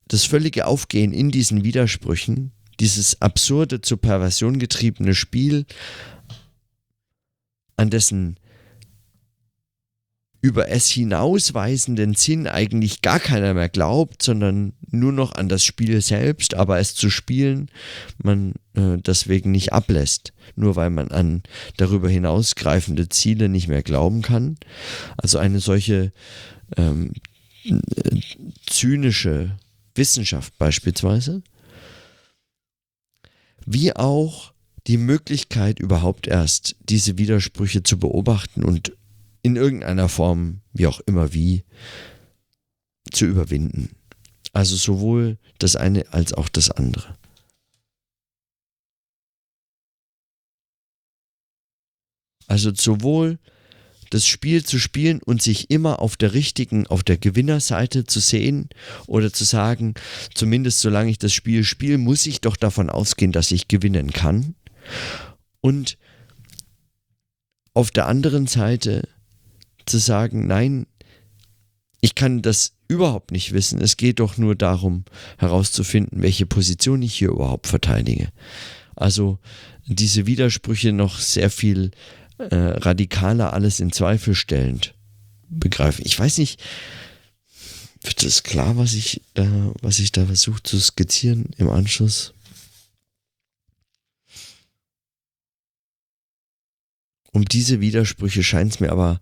das 0.08 0.26
völlige 0.26 0.66
Aufgehen 0.66 1.14
in 1.14 1.32
diesen 1.32 1.64
Widersprüchen, 1.64 2.52
dieses 2.80 3.22
absurde 3.22 3.82
zur 3.82 4.00
Perversion 4.00 4.60
getriebene 4.60 5.14
Spiel, 5.14 5.66
an 7.76 7.90
dessen 7.90 8.38
über 10.42 10.70
es 10.70 10.88
hinausweisenden 10.90 12.14
Sinn 12.14 12.48
eigentlich 12.48 13.02
gar 13.02 13.20
keiner 13.20 13.54
mehr 13.54 13.70
glaubt, 13.70 14.24
sondern 14.24 14.74
nur 14.90 15.12
noch 15.12 15.34
an 15.34 15.50
das 15.50 15.66
Spiel 15.66 16.02
selbst, 16.02 16.54
aber 16.54 16.80
es 16.80 16.96
zu 16.96 17.10
spielen 17.10 17.70
man 18.24 18.54
äh, 18.74 18.98
deswegen 18.98 19.52
nicht 19.52 19.74
ablässt, 19.74 20.34
nur 20.56 20.76
weil 20.76 20.90
man 20.90 21.10
an 21.10 21.44
darüber 21.78 22.10
hinausgreifende 22.10 23.10
Ziele 23.10 23.50
nicht 23.50 23.68
mehr 23.68 23.84
glauben 23.84 24.22
kann. 24.22 24.58
Also 25.18 25.38
eine 25.38 25.60
solche 25.60 26.12
ähm, 26.78 27.14
zynische 28.66 29.58
Wissenschaft 29.96 30.58
beispielsweise, 30.58 31.44
wie 33.66 33.94
auch 33.96 34.54
die 34.88 34.98
Möglichkeit 34.98 35.80
überhaupt 35.80 36.28
erst 36.28 36.76
diese 36.82 37.18
Widersprüche 37.18 37.84
zu 37.84 38.00
beobachten 38.00 38.64
und 38.64 38.94
in 39.42 39.56
irgendeiner 39.56 40.10
Form, 40.10 40.62
wie 40.74 40.88
auch 40.88 41.00
immer 41.02 41.34
wie, 41.34 41.64
zu 43.12 43.26
überwinden. 43.26 43.96
Also 44.54 44.76
sowohl 44.76 45.38
das 45.60 45.76
eine 45.76 46.12
als 46.14 46.34
auch 46.34 46.50
das 46.50 46.72
andere. 46.72 47.18
Also 52.48 52.74
sowohl 52.74 53.38
das 54.10 54.26
Spiel 54.26 54.66
zu 54.66 54.80
spielen 54.80 55.22
und 55.22 55.42
sich 55.42 55.70
immer 55.70 56.00
auf 56.00 56.18
der 56.18 56.34
richtigen, 56.34 56.88
auf 56.88 57.04
der 57.04 57.18
Gewinnerseite 57.18 58.06
zu 58.06 58.20
sehen 58.20 58.70
oder 59.06 59.32
zu 59.32 59.44
sagen, 59.44 59.94
zumindest 60.34 60.80
solange 60.80 61.12
ich 61.12 61.20
das 61.20 61.32
Spiel 61.32 61.64
spiele, 61.64 62.00
muss 62.00 62.26
ich 62.26 62.42
doch 62.42 62.56
davon 62.56 62.90
ausgehen, 62.90 63.32
dass 63.32 63.52
ich 63.52 63.68
gewinnen 63.68 64.12
kann. 64.12 64.56
Und 65.62 65.98
auf 67.76 67.92
der 67.92 68.08
anderen 68.08 68.48
Seite 68.48 69.08
zu 69.90 69.98
sagen, 69.98 70.48
nein, 70.48 70.86
ich 72.02 72.16
kann 72.16 72.42
das 72.42 72.74
überhaupt 72.88 73.32
nicht 73.32 73.54
wissen. 73.54 73.82
Es 73.82 73.98
geht 73.98 74.20
doch 74.20 74.38
nur 74.38 74.56
darum, 74.56 75.04
herauszufinden, 75.38 76.22
welche 76.22 76.46
Position 76.46 77.02
ich 77.02 77.16
hier 77.16 77.30
überhaupt 77.30 77.68
verteidige. 77.68 78.32
Also 78.96 79.40
diese 79.86 80.26
Widersprüche 80.26 80.92
noch 80.94 81.20
sehr 81.20 81.50
viel 81.50 81.92
äh, 82.38 82.56
radikaler 82.56 83.54
alles 83.54 83.80
in 83.80 83.92
Zweifel 83.92 84.36
stellend 84.36 84.94
begreifen. 85.50 86.04
Ich 86.06 86.18
weiß 86.18 86.38
nicht, 86.38 86.62
wird 88.02 88.24
es 88.24 88.44
klar, 88.44 88.78
was 88.78 88.94
ich 88.94 89.22
da, 89.34 89.74
was 89.82 90.00
ich 90.00 90.12
da 90.12 90.26
versuche 90.26 90.64
zu 90.64 90.80
skizzieren 90.80 91.50
im 91.58 91.70
Anschluss? 91.70 92.34
Um 97.32 97.46
diese 97.46 97.82
Widersprüche 97.82 98.44
scheint 98.44 98.74
es 98.74 98.80
mir 98.80 98.92
aber 98.92 99.20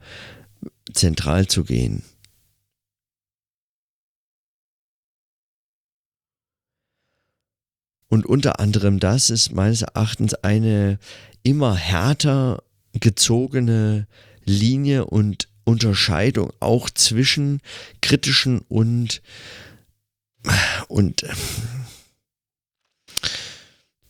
zentral 0.93 1.47
zu 1.47 1.63
gehen. 1.63 2.04
Und 8.10 8.26
unter 8.26 8.60
anderem 8.60 9.00
das 9.00 9.30
ist 9.30 9.54
meines 9.54 9.82
Erachtens 9.82 10.34
eine 10.34 10.97
immer 11.43 11.76
härter 11.76 12.63
gezogene 12.93 14.08
Linie 14.45 15.06
und 15.06 15.50
Unterscheidung 15.65 16.54
auch 16.62 16.89
zwischen 16.89 17.62
kritischen 18.02 18.60
und 18.69 19.21
und 20.88 21.26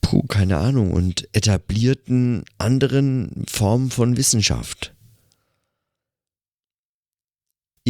puh, 0.00 0.22
keine 0.22 0.58
Ahnung 0.58 0.92
und 0.92 1.28
etablierten 1.34 2.44
anderen 2.58 3.44
Formen 3.48 3.90
von 3.90 4.16
Wissenschaft 4.16 4.94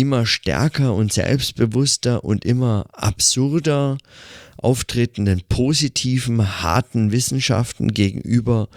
immer 0.00 0.26
stärker 0.26 0.94
und 0.94 1.12
selbstbewusster 1.12 2.24
und 2.24 2.44
immer 2.44 2.86
absurder 2.92 3.98
auftretenden 4.56 5.42
positiven, 5.48 6.62
harten 6.62 7.12
Wissenschaften 7.12 7.92
gegenüber 7.92 8.68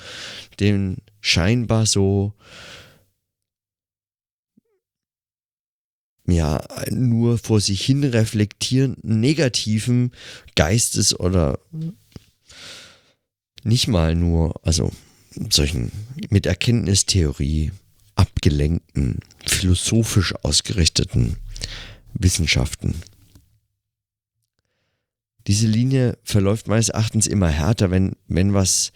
den 0.60 0.98
scheinbar 1.20 1.86
so 1.86 2.34
ja 6.28 6.64
nur 6.90 7.38
vor 7.38 7.60
sich 7.60 7.84
hin 7.86 8.04
reflektierenden 8.04 9.20
negativen 9.20 10.12
Geistes 10.56 11.20
oder 11.20 11.60
nicht 13.64 13.88
mal 13.88 14.16
nur, 14.16 14.60
also 14.66 14.92
solchen 15.50 15.92
mit 16.30 16.46
Erkenntnistheorie 16.46 17.72
abgelenkten, 18.16 19.20
philosophisch 19.46 20.36
ausgerichteten 20.44 21.38
Wissenschaften. 22.14 22.96
Diese 25.48 25.68
Linie 25.68 26.18
verläuft 26.24 26.68
meines 26.68 26.90
Erachtens 26.90 27.26
immer 27.28 27.50
härter, 27.50 27.90
wenn, 27.90 28.16
wenn 28.28 28.54
was 28.54 28.92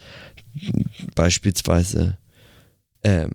beispielsweise 1.15 2.17
äh, 3.01 3.27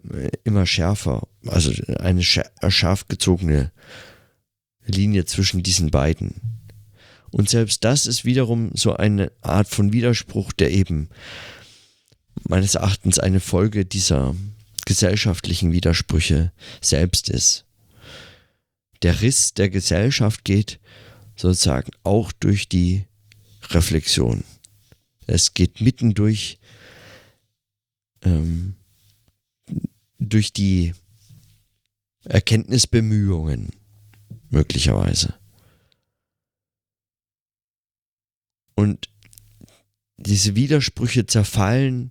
immer 0.44 0.66
schärfer, 0.66 1.26
also 1.46 1.72
eine 1.98 2.22
scharf 2.22 3.08
gezogene 3.08 3.72
Linie 4.84 5.24
zwischen 5.24 5.62
diesen 5.62 5.90
beiden. 5.90 6.40
Und 7.30 7.48
selbst 7.48 7.84
das 7.84 8.06
ist 8.06 8.24
wiederum 8.24 8.72
so 8.74 8.96
eine 8.96 9.30
Art 9.40 9.68
von 9.68 9.92
Widerspruch, 9.92 10.52
der 10.52 10.72
eben 10.72 11.08
meines 12.48 12.74
Erachtens 12.74 13.18
eine 13.18 13.40
Folge 13.40 13.84
dieser 13.84 14.34
gesellschaftlichen 14.90 15.70
Widersprüche 15.70 16.50
selbst 16.80 17.28
ist. 17.28 17.64
Der 19.02 19.22
Riss 19.22 19.54
der 19.54 19.70
Gesellschaft 19.70 20.44
geht 20.44 20.80
sozusagen 21.36 21.92
auch 22.02 22.32
durch 22.32 22.68
die 22.68 23.04
Reflexion. 23.68 24.42
Es 25.28 25.54
geht 25.54 25.80
mitten 25.80 26.14
durch, 26.14 26.58
ähm, 28.22 28.74
durch 30.18 30.52
die 30.52 30.92
Erkenntnisbemühungen 32.24 33.70
möglicherweise. 34.48 35.34
Und 38.74 39.08
diese 40.16 40.56
Widersprüche 40.56 41.26
zerfallen 41.26 42.10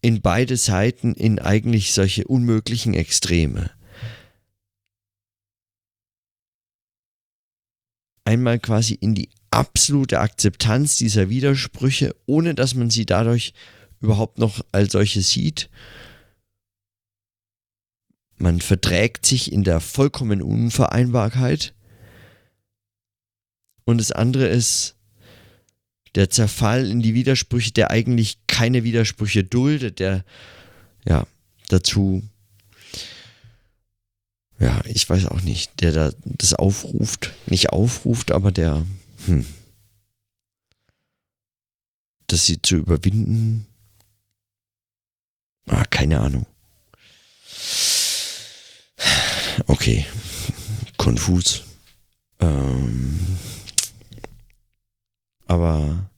in 0.00 0.20
beide 0.20 0.56
Seiten 0.56 1.14
in 1.14 1.38
eigentlich 1.38 1.92
solche 1.92 2.26
unmöglichen 2.26 2.94
Extreme. 2.94 3.70
Einmal 8.24 8.58
quasi 8.58 8.94
in 8.94 9.14
die 9.14 9.30
absolute 9.50 10.20
Akzeptanz 10.20 10.96
dieser 10.96 11.28
Widersprüche, 11.30 12.14
ohne 12.26 12.54
dass 12.54 12.74
man 12.74 12.90
sie 12.90 13.06
dadurch 13.06 13.54
überhaupt 14.00 14.38
noch 14.38 14.64
als 14.72 14.92
solche 14.92 15.22
sieht. 15.22 15.70
Man 18.38 18.60
verträgt 18.60 19.24
sich 19.24 19.52
in 19.52 19.64
der 19.64 19.80
vollkommenen 19.80 20.42
Unvereinbarkeit. 20.42 21.74
Und 23.84 23.98
das 23.98 24.12
andere 24.12 24.48
ist 24.48 24.95
der 26.16 26.30
Zerfall 26.30 26.90
in 26.90 27.02
die 27.02 27.14
Widersprüche, 27.14 27.72
der 27.72 27.90
eigentlich 27.90 28.38
keine 28.46 28.84
Widersprüche 28.84 29.44
duldet, 29.44 30.00
der 30.00 30.24
ja 31.04 31.26
dazu, 31.68 32.22
ja, 34.58 34.80
ich 34.86 35.08
weiß 35.08 35.26
auch 35.26 35.42
nicht, 35.42 35.80
der 35.82 35.92
da 35.92 36.10
das 36.24 36.54
aufruft, 36.54 37.32
nicht 37.46 37.70
aufruft, 37.70 38.32
aber 38.32 38.50
der, 38.50 38.86
hm, 39.26 39.46
das 42.26 42.46
sie 42.46 42.60
zu 42.62 42.76
überwinden, 42.76 43.66
ah, 45.66 45.84
keine 45.84 46.20
Ahnung. 46.20 46.46
Okay, 49.66 50.06
konfus. 50.96 51.62
Ähm, 52.40 53.18
aber 55.46 56.10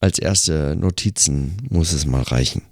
als 0.00 0.18
erste 0.18 0.74
Notizen 0.76 1.56
muss 1.68 1.92
es 1.92 2.06
mal 2.06 2.22
reichen. 2.22 2.62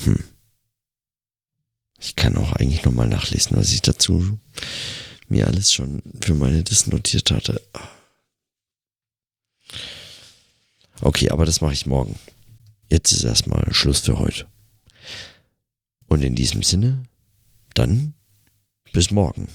Hm. 0.00 0.24
Ich 2.00 2.16
kann 2.16 2.36
auch 2.36 2.52
eigentlich 2.52 2.84
nochmal 2.84 3.08
nachlesen, 3.08 3.56
was 3.56 3.72
ich 3.72 3.80
dazu 3.80 4.38
mir 5.28 5.46
alles 5.46 5.72
schon 5.72 6.02
für 6.20 6.34
meine 6.34 6.62
Dis 6.62 6.86
notiert 6.86 7.30
hatte. 7.30 7.62
Okay, 11.00 11.30
aber 11.30 11.46
das 11.46 11.60
mache 11.60 11.72
ich 11.72 11.86
morgen. 11.86 12.18
Jetzt 12.90 13.12
ist 13.12 13.24
erstmal 13.24 13.72
Schluss 13.72 14.00
für 14.00 14.18
heute. 14.18 14.46
Und 16.06 16.22
in 16.22 16.34
diesem 16.34 16.62
Sinne, 16.62 17.04
dann 17.74 18.14
bis 18.92 19.10
morgen. 19.10 19.48